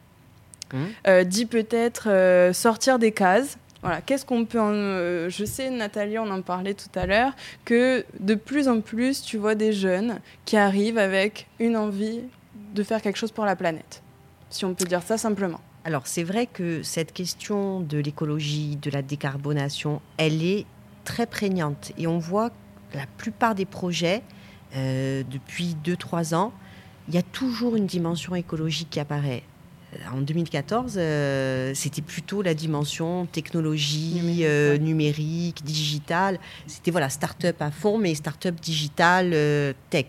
[0.71, 1.23] Hmm.
[1.25, 4.59] dit peut-être sortir des cases, voilà, qu'est-ce qu'on peut.
[4.59, 7.33] Euh, je sais, Nathalie, on en parlait tout à l'heure,
[7.65, 12.21] que de plus en plus, tu vois des jeunes qui arrivent avec une envie
[12.73, 14.01] de faire quelque chose pour la planète,
[14.49, 15.59] si on peut dire ça simplement.
[15.83, 20.65] Alors, c'est vrai que cette question de l'écologie, de la décarbonation, elle est
[21.03, 21.91] très prégnante.
[21.97, 24.21] Et on voit que la plupart des projets,
[24.77, 26.53] euh, depuis 2-3 ans,
[27.09, 29.43] il y a toujours une dimension écologique qui apparaît
[30.13, 34.21] en 2014, euh, c'était plutôt la dimension technologie,
[34.79, 36.39] numérique, euh, digitale.
[36.67, 40.05] C'était voilà, start-up à fond, mais start-up digital, euh, tech.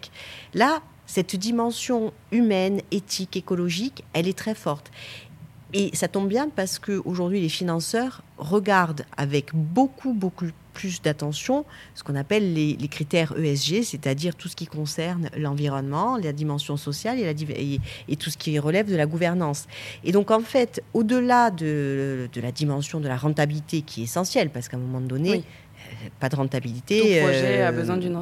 [0.54, 4.90] Là, cette dimension humaine, éthique, écologique, elle est très forte.
[5.72, 11.64] Et ça tombe bien parce qu'aujourd'hui, les financeurs regardent avec beaucoup, beaucoup plus d'attention
[11.94, 17.18] ce qu'on appelle les, critères ESG, c'est-à-dire tout ce qui concerne l'environnement, la dimension sociale
[17.18, 17.32] et, la,
[18.08, 19.66] et, tout ce qui relève de la gouvernance.
[20.02, 24.68] Et donc, en fait, au-delà de, la dimension de la rentabilité qui est essentielle, parce
[24.68, 27.00] qu'à un moment donné, euh, pas de rentabilité.
[27.00, 28.18] Tout projet a euh, besoin d'une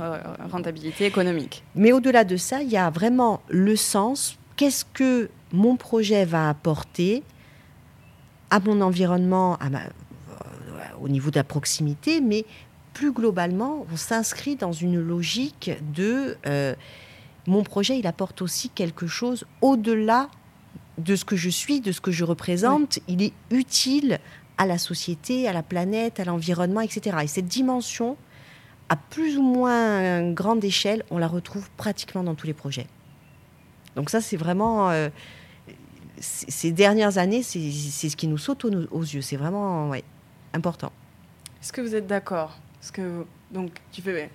[0.51, 1.65] rentabilité économique.
[1.75, 4.39] Mais au-delà de ça, il y a vraiment le sens.
[4.57, 7.23] Qu'est-ce que mon projet va apporter
[8.51, 9.71] à mon environnement, à
[11.01, 12.45] au niveau de la proximité, mais
[12.93, 16.75] plus globalement, on s'inscrit dans une logique de euh,
[17.47, 20.29] mon projet, il apporte aussi quelque chose au-delà
[20.99, 22.99] de ce que je suis, de ce que je représente.
[23.09, 24.21] Il est utile
[24.59, 27.17] à la société, à la planète, à l'environnement, etc.
[27.23, 28.17] Et cette dimension,
[28.89, 32.87] à plus ou moins grande échelle, on la retrouve pratiquement dans tous les projets.
[33.97, 34.91] Donc ça, c'est vraiment...
[34.91, 35.09] Euh,
[36.21, 37.59] ces dernières années, c'est
[38.09, 39.23] ce qui nous saute aux, yeux.
[39.23, 40.05] C'est vraiment ouais,
[40.55, 40.93] important.
[41.61, 42.59] Est-ce que vous êtes d'accord?
[42.81, 44.31] Parce que donc tu fais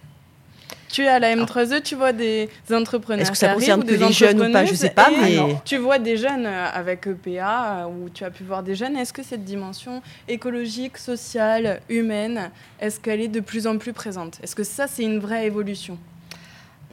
[0.90, 3.22] tu es à la M3E, tu vois des entrepreneurs.
[3.22, 4.66] Est-ce que ça concerne que les jeunes ou pas?
[4.66, 5.38] Je ne sais pas, mais.
[5.66, 8.96] Tu vois des jeunes euh, avec EPA, euh, ou tu as pu voir des jeunes.
[8.96, 14.40] Est-ce que cette dimension écologique, sociale, humaine, est-ce qu'elle est de plus en plus présente?
[14.42, 15.98] Est-ce que ça, c'est une vraie évolution?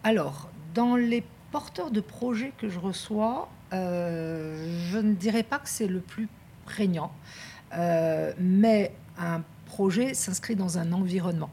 [0.03, 1.23] Alors, dans les
[1.53, 6.29] porteurs de projets que je reçois, euh, je ne dirais pas que c'est le plus
[6.67, 7.13] prégnant.
[8.41, 11.51] mais un projet s'inscrit dans un environnement.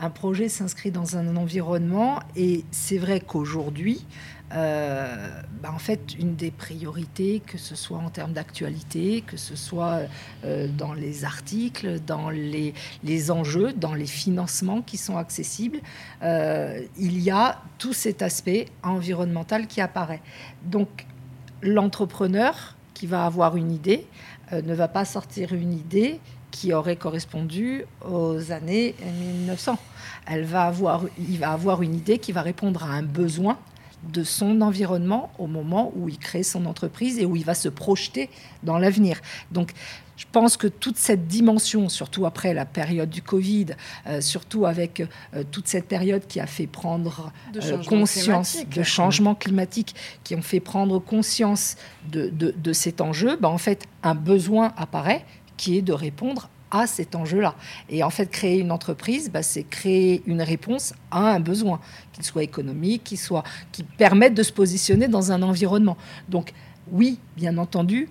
[0.00, 4.04] Un projet s'inscrit dans un environnement et c'est vrai qu'aujourd'hui,
[4.52, 9.56] euh, bah, en fait, une des priorités, que ce soit en termes d'actualité, que ce
[9.56, 10.00] soit
[10.44, 15.80] euh, dans les articles, dans les, les, enjeux, dans les financements qui sont accessibles,
[16.22, 20.22] euh, il y a tout cet aspect environnemental qui apparaît.
[20.64, 21.06] Donc,
[21.62, 24.06] l'entrepreneur qui va avoir une idée
[24.52, 26.20] ne va pas sortir une idée
[26.54, 29.76] qui aurait correspondu aux années 1900.
[30.28, 33.58] Elle va avoir, il va avoir une idée qui va répondre à un besoin
[34.12, 37.68] de son environnement au moment où il crée son entreprise et où il va se
[37.68, 38.30] projeter
[38.62, 39.20] dans l'avenir.
[39.50, 39.72] Donc,
[40.16, 43.66] je pense que toute cette dimension, surtout après la période du Covid,
[44.06, 49.34] euh, surtout avec euh, toute cette période qui a fait prendre euh, conscience de changement
[49.34, 51.74] climatique, qui ont fait prendre conscience
[52.12, 55.24] de, de, cet enjeu, ben, en fait, un besoin apparaît
[55.56, 57.54] qui est de répondre à cet enjeu-là.
[57.88, 61.80] Et en fait, créer une entreprise, bah, c'est créer une réponse à un besoin,
[62.12, 65.96] qu'il soit économique, qu'il soit, qui permette de se positionner dans un environnement.
[66.28, 66.52] Donc,
[66.90, 68.08] oui, bien entendu,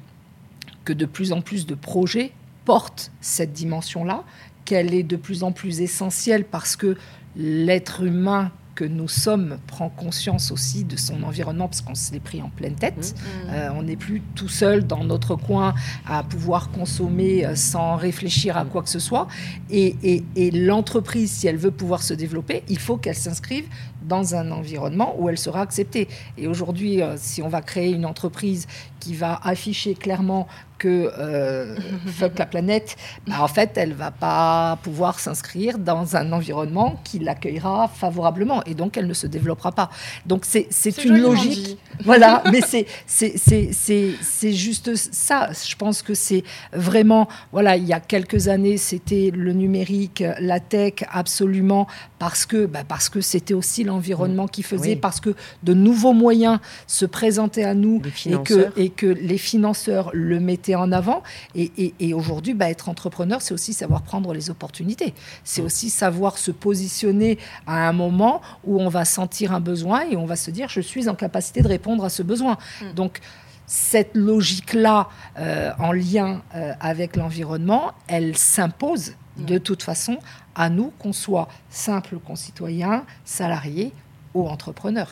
[0.86, 2.32] que de plus en plus de projets
[2.66, 4.24] portent cette dimension-là,
[4.66, 6.96] qu'elle est de plus en plus essentielle parce que
[7.36, 12.20] l'être humain que nous sommes prend conscience aussi de son environnement parce qu'on se l'est
[12.20, 13.16] pris en pleine tête.
[13.16, 13.50] Mmh.
[13.50, 15.74] Euh, on n'est plus tout seul dans notre coin
[16.06, 19.28] à pouvoir consommer euh, sans réfléchir à quoi que ce soit.
[19.70, 23.66] Et, et l'entreprise, si elle veut pouvoir se développer, il faut qu'elle s'inscrive
[24.08, 26.08] dans un environnement où elle sera acceptée.
[26.38, 28.68] Et aujourd'hui, euh, si on va créer une entreprise
[29.00, 30.48] qui va afficher clairement
[30.84, 31.76] que euh,
[32.08, 37.20] fuck la planète, bah, en fait, elle va pas pouvoir s'inscrire dans un environnement qui
[37.20, 39.90] l'accueillera favorablement et donc elle ne se développera pas.
[40.26, 41.78] Donc c'est une logique.
[42.04, 45.50] Voilà, mais c'est juste ça.
[45.54, 50.60] Je pense que c'est vraiment, voilà, il y a quelques années, c'était le numérique, la
[50.60, 51.88] tech, absolument,
[52.20, 56.60] parce que bah, parce que c'était aussi l'environnement qui faisait, parce que de nouveaux moyens
[56.88, 61.24] se présentaient à nous et que, et que les financeurs le mettaient en avant.
[61.56, 65.14] Et, aujourd'hui, bah, être entrepreneur, c'est aussi savoir prendre les opportunités.
[65.44, 70.16] C'est aussi savoir se positionner à un moment où on va sentir un besoin et
[70.16, 72.58] on va se dire, je suis en capacité de répondre à ce besoin.
[72.82, 72.94] Mm.
[72.94, 73.20] Donc,
[73.66, 75.10] cette logique-là,
[75.40, 79.46] euh, en lien euh, avec l'environnement, elle s'impose mm.
[79.46, 80.18] de toute façon
[80.56, 83.92] à nous, qu'on soit simple concitoyen, salarié
[84.34, 85.10] ou entrepreneur.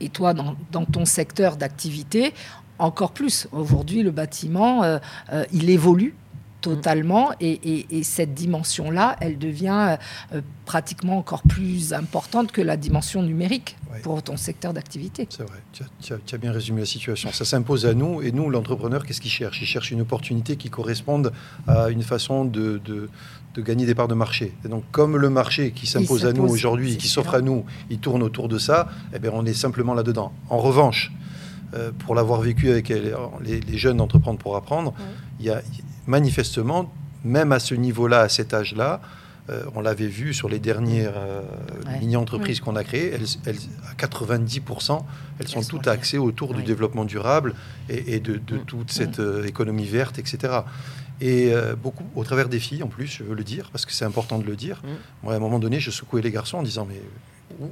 [0.00, 2.32] Et toi, dans, dans ton secteur d'activité,
[2.78, 3.48] encore plus.
[3.52, 4.98] Aujourd'hui, le bâtiment, euh,
[5.32, 6.14] euh, il évolue
[6.60, 9.96] totalement et, cette dimension-là, elle devient
[10.32, 15.28] euh, pratiquement encore plus importante que la dimension numérique pour ton secteur d'activité.
[15.30, 17.30] C'est vrai, tu as, bien résumé la situation.
[17.32, 19.62] Ça s'impose à nous et nous, l'entrepreneur, qu'est-ce qu'il cherche?
[19.62, 21.32] Il cherche une opportunité qui corresponde
[21.68, 23.08] à une façon de, de,
[23.62, 24.52] gagner des parts de marché.
[24.64, 27.98] Et donc, comme le marché qui s'impose à nous aujourd'hui, qui s'offre à nous, il
[27.98, 30.32] tourne autour de ça, eh bien, on est simplement là-dedans.
[30.48, 31.12] En revanche,
[31.74, 34.94] euh, pour l'avoir vécu avec les, jeunes d'entreprendre pour apprendre,
[35.38, 35.60] il y a
[36.06, 36.92] manifestement,
[37.24, 39.00] même à ce niveau-là, à cet âge-là,
[39.50, 41.42] euh, on l'avait vu sur les dernières euh,
[42.00, 43.56] mini-entreprises qu'on a créées, elles,
[43.90, 45.02] à 90%,
[45.38, 47.54] elles sont toutes axées autour du développement durable
[47.88, 48.64] et, de, mm.
[48.66, 50.60] toute cette économie verte, etc.
[51.20, 51.52] Et
[51.82, 54.38] beaucoup au travers des filles en plus, je veux le dire, parce que c'est important
[54.38, 54.82] de le dire.
[54.84, 54.88] Mm.
[55.22, 57.00] Moi, à un moment donné, je secouais les garçons en disant Mais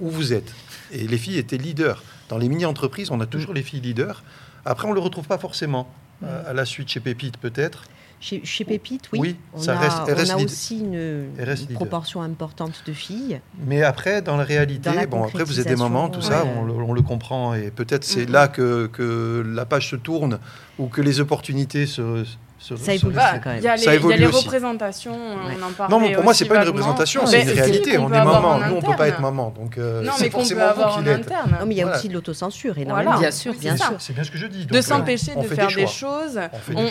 [0.00, 0.54] où vous êtes?
[0.92, 2.02] Et les filles étaient leaders.
[2.28, 4.22] Dans les mini-entreprises, on a toujours les filles leaders.
[4.64, 5.88] Après, on ne le retrouve pas forcément.
[6.22, 7.84] Euh, à la suite, chez Pépite, peut-être
[8.18, 9.36] chez, chez, Pépite, oui.
[9.52, 11.28] on ça a, reste, on a aussi une,
[11.74, 13.40] proportion importante de filles.
[13.66, 17.02] Mais après, dans la réalité, bon, après, vous êtes des mamans, tout ça, on, le
[17.02, 17.52] comprend.
[17.52, 20.38] Et peut-être c'est là que, que, la page se tourne
[20.78, 22.24] ou que les opportunités se,
[22.58, 23.58] ça évolue quand même.
[23.58, 25.90] Il y a les, représentations, on en parle.
[25.90, 27.98] Non, mais pour moi, c'est pas une représentation, c'est une réalité.
[27.98, 29.52] On est maman, nous, on peut pas être maman.
[29.56, 31.56] Donc, euh, non, mais qu'on peut avoir en interne.
[31.60, 33.18] Non, mais il y a aussi de l'autocensure, énormément.
[33.18, 33.96] Bien sûr, bien sûr.
[33.98, 34.66] C'est bien ce que je dis.
[34.66, 36.40] De s'empêcher de faire des choses.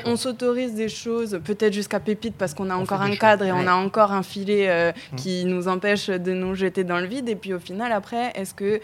[0.06, 3.68] On s'autorise des choses, peut-être jusqu'à pépite, parce qu'on a encore un cadre et on
[3.68, 5.16] a encore un filet euh, mm.
[5.16, 7.30] qui nous empêche de nous jeter dans le vide.
[7.30, 8.80] Et puis au final, après, est-ce que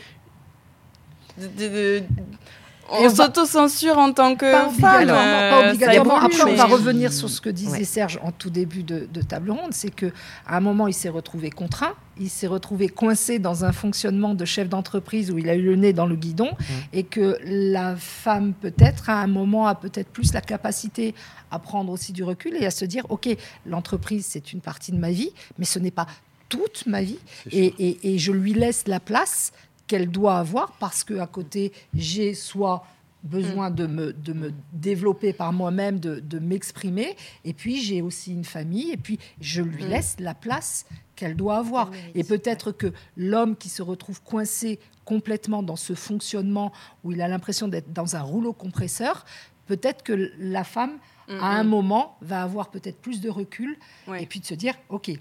[2.92, 5.08] on s'auto-censure en tant que pas femme.
[5.08, 6.20] pas obligatoirement.
[6.20, 9.72] Après, on va revenir sur ce que disait Serge en tout début de, table ronde,
[9.74, 10.12] c'est que
[10.48, 14.46] à un moment, il s'est retrouvé contraint, il s'est retrouvé coincé dans un fonctionnement de
[14.46, 16.64] chef d'entreprise où il a eu le nez dans le guidon, mmh.
[16.94, 21.16] et que la femme peut-être à un moment a peut-être plus la capacité
[21.52, 23.30] à prendre aussi du recul et à se dire, ok,
[23.66, 26.08] l'entreprise c'est une partie de ma vie, mais ce n'est pas
[26.50, 27.20] toute ma vie,
[27.50, 29.54] et, et je lui laisse la place
[29.92, 32.86] qu'elle doit avoir parce que à côté j'ai soit
[33.24, 33.76] besoin mm.
[33.76, 37.18] de, me, de me développer par moi-même, de, de m'exprimer.
[37.44, 38.90] Et puis, j'ai aussi une famille.
[38.92, 39.88] Et puis, je lui mm.
[39.90, 40.86] laisse la place
[41.18, 41.92] qu'elle doit avoir.
[42.16, 46.72] Et peut-être que l'homme qui se retrouve coincé complètement dans ce fonctionnement
[47.04, 49.26] où il a l'impression d'être dans un rouleau compresseur,
[49.68, 53.78] peut-être que la femme, à un moment, va avoir peut-être plus de recul
[54.18, 55.12] et puis de se dire, OK,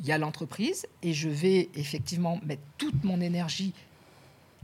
[0.00, 3.72] il y a l'entreprise et je vais effectivement mettre toute mon énergie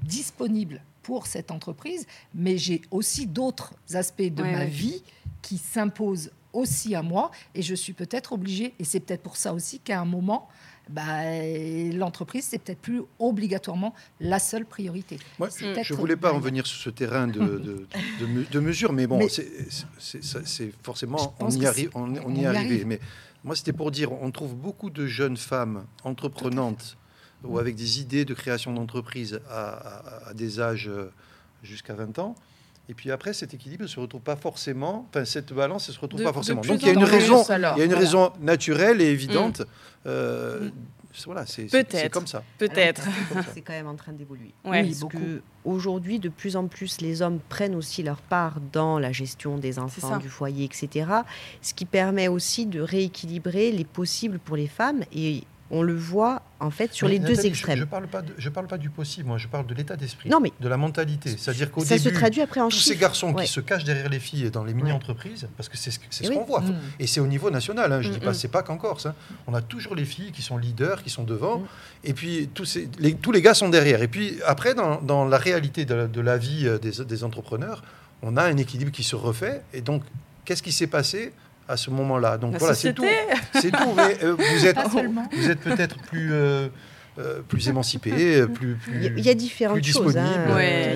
[0.03, 5.03] disponible pour cette entreprise, mais j'ai aussi d'autres aspects de ma vie
[5.41, 9.53] qui s'imposent aussi à moi et je suis peut-être obligée, et c'est peut-être pour ça
[9.53, 10.49] aussi qu'à un moment,
[10.89, 11.22] bah,
[11.93, 15.18] l'entreprise, c'est peut-être plus obligatoirement la seule priorité.
[15.39, 17.87] Je ne voulais pas en venir sur ce terrain de,
[18.20, 22.85] de, mesure, mais bon, c'est forcément, on y, arrive, on, y, est arrivé.
[22.85, 23.01] Mais
[23.45, 26.97] moi, c'était pour dire, on trouve beaucoup de jeunes femmes entreprenantes
[27.45, 31.11] ou avec des idées de création d'entreprise à, des âges euh,
[31.62, 32.36] jusqu'à 20 ans.
[32.88, 36.01] Et puis après, cet équilibre ne se retrouve pas forcément, enfin cette balance ne se
[36.01, 36.61] retrouve pas forcément.
[36.62, 39.61] Donc il y a une raison, il y a une raison naturelle et évidente.
[39.61, 39.64] Mm.
[40.07, 40.70] Euh,
[41.26, 42.42] voilà, c'est comme ça.
[42.58, 43.02] Peut-être.
[43.54, 44.52] C'est quand même en train d'évoluer.
[44.64, 45.14] oui, parce
[45.64, 49.78] aujourd'hui, de plus en plus, les hommes prennent aussi leur part dans la gestion des
[49.78, 51.06] enfants, du foyer, etc.
[51.60, 56.42] Ce qui permet aussi de rééquilibrer les possibles pour les femmes et on le voit
[56.60, 57.78] en fait sur les deux extrêmes.
[57.78, 60.28] Je ne parle, pas je parle pas du possible, moi je parle de l'état d'esprit,
[60.28, 61.34] de la mentalité.
[61.36, 64.20] C'est-à-dire qu'au début, se traduit après en tous ces garçons qui se cachent derrière les
[64.20, 66.74] filles dans les mini-entreprises, parce que c'est ce, ce qu'on voit, mm.
[67.00, 68.34] et c'est au niveau national, hein, je ne dis mm, pas, mm.
[68.34, 69.14] c'est pas qu'en Corse, hein.
[69.46, 71.64] on a toujours les filles qui sont leaders, qui sont devant,
[72.04, 74.02] et puis tous, ces, les, tous les gars sont derrière.
[74.02, 77.82] Et puis après, dans, la réalité de, la vie euh, des, des entrepreneurs,
[78.20, 80.02] on a un équilibre qui se refait, et donc
[80.44, 81.32] qu'est-ce qui s'est passé?
[81.68, 82.38] À ce moment-là.
[82.38, 83.04] Donc voilà, c'est tout.
[83.54, 83.92] C'est tout.
[83.96, 84.78] Mais, euh, vous êtes,
[85.32, 86.32] vous êtes peut-être plus.
[86.32, 86.68] Euh,
[87.18, 88.10] euh, plus émancipé,
[88.46, 90.16] plus, plus, Il y a différentes choses.
[90.16, 90.32] Hein.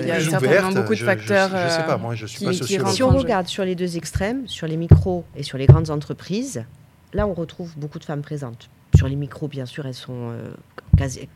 [0.01, 1.51] il y a certainement beaucoup de facteurs.
[1.51, 2.87] Je, ne sais pas, moi, je suis pas sociologue.
[2.89, 6.65] Si on regarde sur les deux extrêmes, sur les micros et sur les grandes entreprises,
[7.13, 8.67] là, on retrouve beaucoup de femmes présentes.
[8.95, 10.31] Sur les micros, bien sûr, elles sont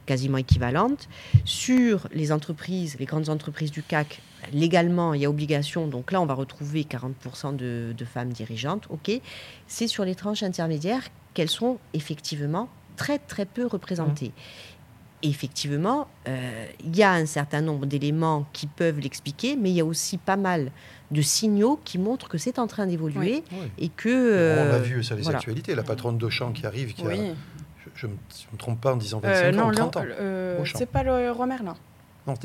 [0.07, 1.07] quasiment équivalentes.
[1.45, 4.19] Sur les entreprises, les grandes entreprises du CAC,
[4.53, 9.11] légalement, il y a obligation, donc là, on va retrouver 40% de, femmes dirigeantes, ok.
[9.67, 14.31] C'est sur les tranches intermédiaires qu'elles sont effectivement très, très peu représentées.
[15.23, 19.81] effectivement, euh, il y a un certain nombre d'éléments qui peuvent l'expliquer, mais il y
[19.81, 20.71] a aussi pas mal
[21.11, 23.43] de signaux qui montrent que c'est en train d'évoluer
[23.77, 24.09] et que...
[24.09, 27.03] on a euh, vu ça les actualités, la patronne d'Auchan qui arrive, qui
[27.93, 30.05] je ne me, trompe pas en disant 25 euh, ans, non, 30 ans.
[30.73, 31.45] c'est pas le roi
[32.27, 32.35] Non,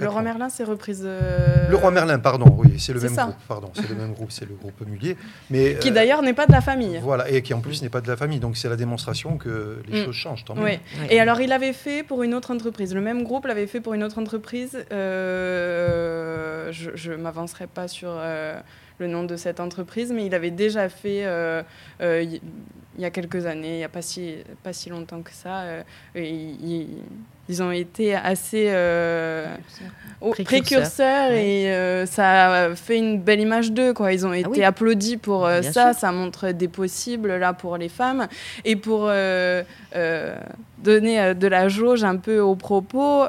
[0.00, 1.02] Le Roi Merlin, c'est reprise.
[1.04, 3.34] Euh, le Roi Merlin, pardon, oui, c'est le même groupe.
[3.46, 5.16] Pardon, c'est le même groupe, c'est le groupe Mulier.
[5.50, 6.98] Mais, qui d'ailleurs n'est pas de la famille.
[7.00, 8.40] Voilà, et qui en plus n'est pas de la famille.
[8.40, 10.04] Donc c'est la démonstration que les mm.
[10.04, 10.44] choses changent.
[10.44, 10.80] Tant oui.
[11.10, 12.92] Et alors il l'avait fait pour une autre entreprise.
[12.92, 14.84] Le même groupe l'avait fait pour une autre entreprise.
[14.90, 18.58] Euh, je ne m'avancerai pas sur euh,
[18.98, 21.24] le nom de cette entreprise, mais il avait déjà fait
[22.00, 25.62] il y a quelques années, il n'y a pas si, pas si longtemps que ça.
[26.16, 26.98] il,
[27.48, 29.56] ils ont été assez euh,
[30.44, 33.92] précurseurs, et euh, ça a fait une belle image d'eux.
[33.92, 34.14] Quoi.
[34.14, 35.92] Ils ont ah été applaudis pour euh, ça.
[35.92, 38.28] Ça montre des possibles là pour les femmes.
[38.64, 39.10] Et pour
[40.78, 43.24] donner de la jauge un peu au propos,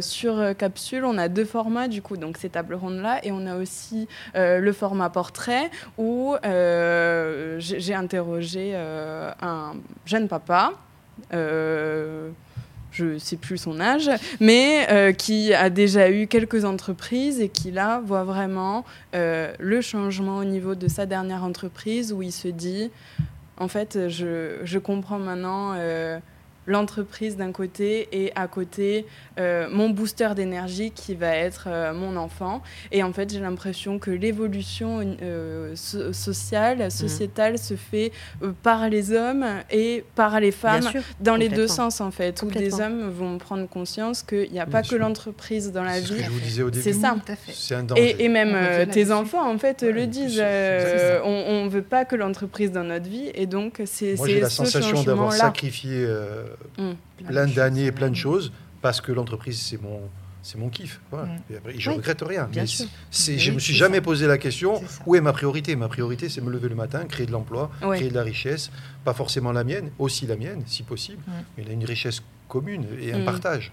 [0.00, 3.20] sur Capsule, on a deux formats du coup, donc ces tables rondes-là.
[3.24, 9.72] Et on a aussi le format portrait où j'ai interrogé un
[10.04, 10.72] jeune papa
[12.94, 17.48] je ne sais plus son âge, mais euh, qui a déjà eu quelques entreprises et
[17.48, 18.84] qui là voit vraiment
[19.14, 22.90] euh, le changement au niveau de sa dernière entreprise où il se dit,
[23.58, 26.18] en fait, je, je comprends maintenant euh,
[26.66, 29.06] l'entreprise d'un côté et à côté
[29.38, 32.62] euh, mon booster d'énergie qui va être euh, mon enfant.
[32.92, 36.90] Et en fait, j'ai l'impression que l'évolution euh, sociale, mmh.
[36.90, 38.12] sociétale se fait
[38.62, 40.90] par les hommes et par les femmes
[41.20, 44.66] dans les deux sens en fait, où les hommes vont prendre conscience qu'il n'y a
[44.66, 46.22] pas que l'entreprise dans la vie.
[46.72, 47.16] C'est ça.
[47.52, 50.40] C'est un Et, et même tes enfants en fait le disent.
[50.40, 54.50] on ne veut pas que l'entreprise dans notre vie et donc c'est Moi j'ai la
[54.50, 56.06] sensation d'avoir sacrifié
[56.78, 57.26] mm.
[57.26, 58.52] plein d'années, plein de choses
[58.82, 60.00] parce que l'entreprise, c'est mon,
[60.42, 61.00] c'est mon kiff.
[61.10, 61.16] Mm.
[61.78, 62.48] je ne regrette rien.
[62.54, 62.64] mais
[63.10, 65.74] c'est, je ne me suis jamais posé la question où est ma priorité?
[65.74, 68.70] Ma priorité, c'est me lever le matin, créer de l'emploi, créer de la richesse.
[69.04, 71.22] Pas forcément la mienne, aussi la mienne, si possible.
[71.26, 71.32] Mm.
[71.56, 73.24] Mais il y a une richesse commune et un mm.
[73.24, 73.72] partage.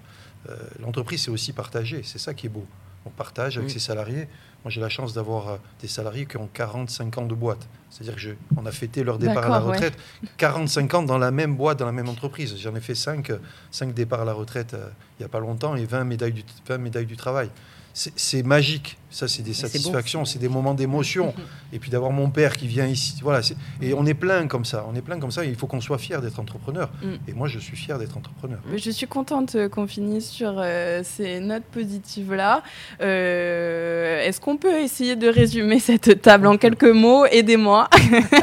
[0.49, 2.01] Euh, l'entreprise, c'est aussi partager.
[2.03, 2.65] C'est ça qui est beau.
[3.06, 4.28] On partage avec ses salariés.
[4.64, 7.68] Moi, j'ai la chance d'avoir euh, des salariés qui ont 45 ans de boîte.
[7.89, 9.97] C'est-à-dire que on a fêté leur départ à la retraite
[10.38, 12.56] 45 ans dans la même boîte, dans la même entreprise.
[12.58, 13.32] J'en ai fait 5,
[13.72, 14.89] 5 départs à la retraite euh,
[15.20, 17.49] il n'y a pas longtemps et 20 médailles du, 20 médailles du travail
[17.94, 18.98] c'est magique.
[19.10, 21.34] Ça, c'est des satisfactions, c'est des moments d'émotion.
[21.74, 23.20] et puis d'avoir mon père qui vient ici.
[23.22, 23.42] Voilà.
[23.82, 24.86] Et on est plein comme ça.
[24.89, 25.43] On est plein comme ça.
[25.46, 26.89] il faut qu'on soit fier d'être entrepreneur.
[27.01, 27.30] Mm.
[27.30, 28.59] Et moi, je suis fier d'être entrepreneur.
[28.76, 32.63] Je suis contente euh, qu'on finisse sur euh, ces notes positives-là.
[33.01, 37.26] Euh, est-ce qu'on peut essayer de résumer cette table en quelques mots?
[37.26, 37.89] Aidez-moi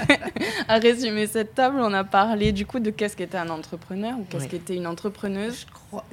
[0.69, 1.79] à résumer cette table.
[1.81, 5.61] On a parlé du coup de qu'est-ce qu'était un entrepreneur ou qu'est-ce qu'était une entrepreneuse.
[5.61, 6.05] Je crois,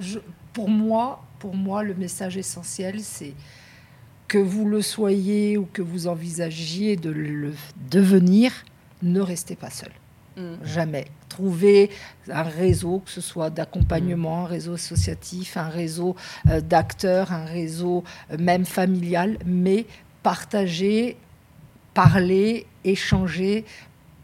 [0.53, 3.35] pour moi, pour moi, le message essentiel, c'est
[4.27, 7.53] que vous le soyez ou que vous envisagiez de le
[7.91, 8.51] devenir,
[9.03, 9.91] ne restez pas seul.
[10.37, 10.65] Mm.
[10.65, 11.05] Jamais.
[11.29, 11.91] Trouver
[12.31, 16.15] un réseau, que ce soit d'accompagnement, un réseau associatif, un réseau
[16.49, 19.85] euh, d'acteurs, un réseau euh, même familial, mais
[20.23, 21.15] partager,
[21.93, 23.65] parler, échanger,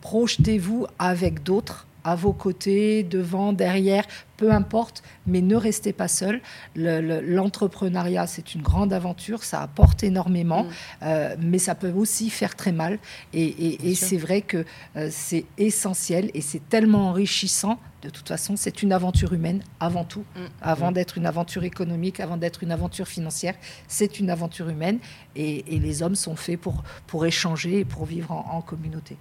[0.02, 4.06] projetez-vous avec d'autres à vos côtés, devant, derrière,
[4.38, 6.41] peu importe, mais ne restez pas seul.
[6.76, 10.69] L'entrepreneuriat, c'est une grande aventure, ça apporte énormément, mm.
[11.03, 12.98] euh, mais ça peut aussi faire très mal.
[13.34, 14.65] Et, c'est vrai que
[14.95, 17.78] euh, c'est essentiel et c'est tellement enrichissant.
[18.02, 20.40] De toute façon, c'est une aventure humaine avant tout, mm.
[20.61, 20.94] avant mm.
[20.95, 23.53] d'être une aventure économique, avant d'être une aventure financière.
[23.88, 24.98] C'est une aventure humaine
[25.36, 29.18] et, les hommes sont faits pour, pour échanger et pour vivre en communauté.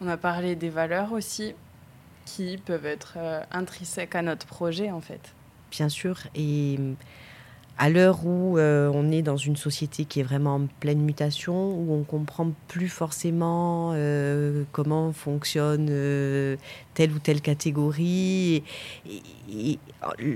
[0.00, 1.54] On a parlé des valeurs aussi
[2.24, 5.34] qui peuvent être euh, intrinsèques à notre projet en fait.
[5.70, 6.78] Bien sûr, et
[7.78, 11.70] à l'heure où euh, on est dans une société qui est vraiment en pleine mutation,
[11.70, 15.86] où on comprend plus forcément euh, comment fonctionne
[16.92, 18.64] telle ou telle catégorie,
[19.50, 19.78] et,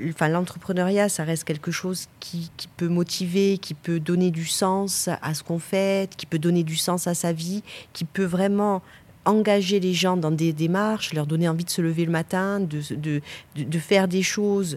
[0.08, 5.10] enfin, l'entrepreneuriat, ça reste quelque chose qui, qui, peut motiver, qui peut donner du sens
[5.20, 7.62] à ce qu'on fait, qui peut donner du sens à sa vie,
[7.92, 8.80] qui peut vraiment
[9.24, 12.80] engager les gens dans des démarches, leur donner envie de se lever le matin, de,
[12.94, 13.20] de,
[13.56, 14.76] de, faire des choses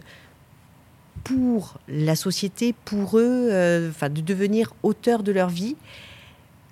[1.24, 5.76] pour la société, pour eux, euh, de devenir auteurs de leur vie.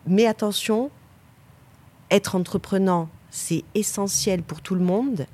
[0.06, 0.90] Mais attention,
[2.10, 5.26] être entreprenant, c'est essentiel pour tout le monde.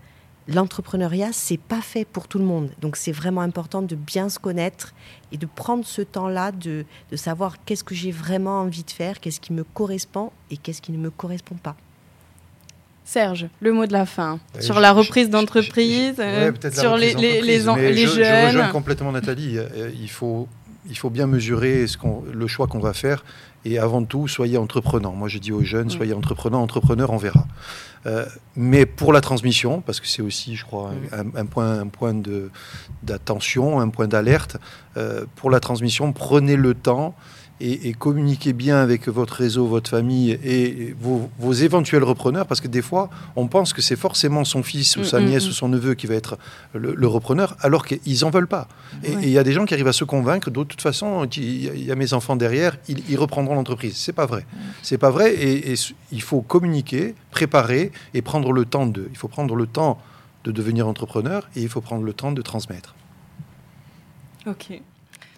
[0.49, 2.71] L'entrepreneuriat, c'est pas fait pour tout le monde.
[2.81, 4.93] Donc, c'est vraiment important de bien se connaître
[5.31, 9.21] et de prendre ce temps-là, de, de savoir qu'est-ce que j'ai vraiment envie de faire,
[9.21, 11.77] qu'est-ce qui me correspond et qu'est-ce qui ne me correspond pas.
[13.05, 17.59] Serge, le mot de la fin sur la reprise d'entreprise, euh, sur les, les, les,
[17.59, 18.25] les jeunes.
[18.25, 19.59] Je rejoins complètement Nathalie.
[19.59, 20.49] Euh, il faut,
[20.89, 21.99] il faut bien mesurer ce
[22.33, 23.25] le choix qu'on va faire
[23.65, 25.13] et avant tout, soyez entreprenants.
[25.13, 27.47] Moi, je dis aux jeunes, soyez entreprenants, entrepreneurs, on verra.
[28.07, 28.25] Euh,
[28.57, 32.15] mais pour la transmission, parce que c'est aussi, je crois, un, point, un point
[33.03, 34.57] d'attention, un point d'alerte,
[35.37, 37.15] pour la transmission, prenez le temps
[37.65, 42.83] et, communiquez bien avec votre réseau, votre famille et vos, éventuels repreneurs, parce que des
[42.83, 45.49] fois, on pense que c'est forcément son fils ou mm, sa mm, nièce mm.
[45.49, 46.39] ou son neveu qui va être
[46.75, 48.67] le, repreneur, alors qu'ils n'en veulent pas.
[49.05, 51.85] Et il y a des gens qui arrivent à se convaincre, de toute façon, il
[51.85, 53.97] y a mes enfants derrière, ils, reprendront l'entreprise.
[53.97, 54.45] C'est pas vrai.
[54.83, 55.75] C'est pas vrai, et,
[56.11, 59.09] il faut communiquer, préparer et prendre le temps de.
[59.11, 60.01] Il faut prendre le temps
[60.45, 62.97] de devenir entrepreneur et il faut prendre le temps de transmettre.
[64.47, 64.81] Ok.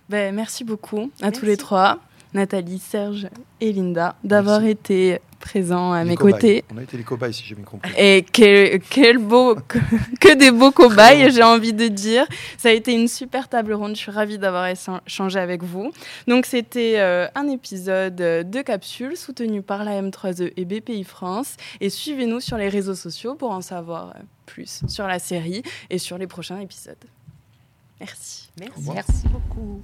[0.09, 1.99] Ben, merci beaucoup à tous les trois.
[2.35, 3.29] Nathalie, Serge
[3.61, 6.65] et Linda, d'avoir été présents à mes côtés.
[6.73, 7.91] On a été les cobayes, si j'ai bien compris.
[7.97, 9.55] Et quel, beau,
[10.21, 12.27] que, des beaux cobayes, j'ai envie de dire.
[12.59, 13.95] Ça a été une super table ronde.
[13.95, 15.93] Je suis ravie d'avoir échangé avec vous.
[16.27, 21.57] Donc, c'était euh, un épisode de Capsule soutenu par la M3E et BPI France.
[21.81, 24.15] Et suivez-nous sur les réseaux sociaux pour en savoir
[24.47, 26.97] plus sur la série et sur les prochains épisodes.
[28.01, 28.51] Merci.
[28.59, 29.81] Merci, Merci beaucoup.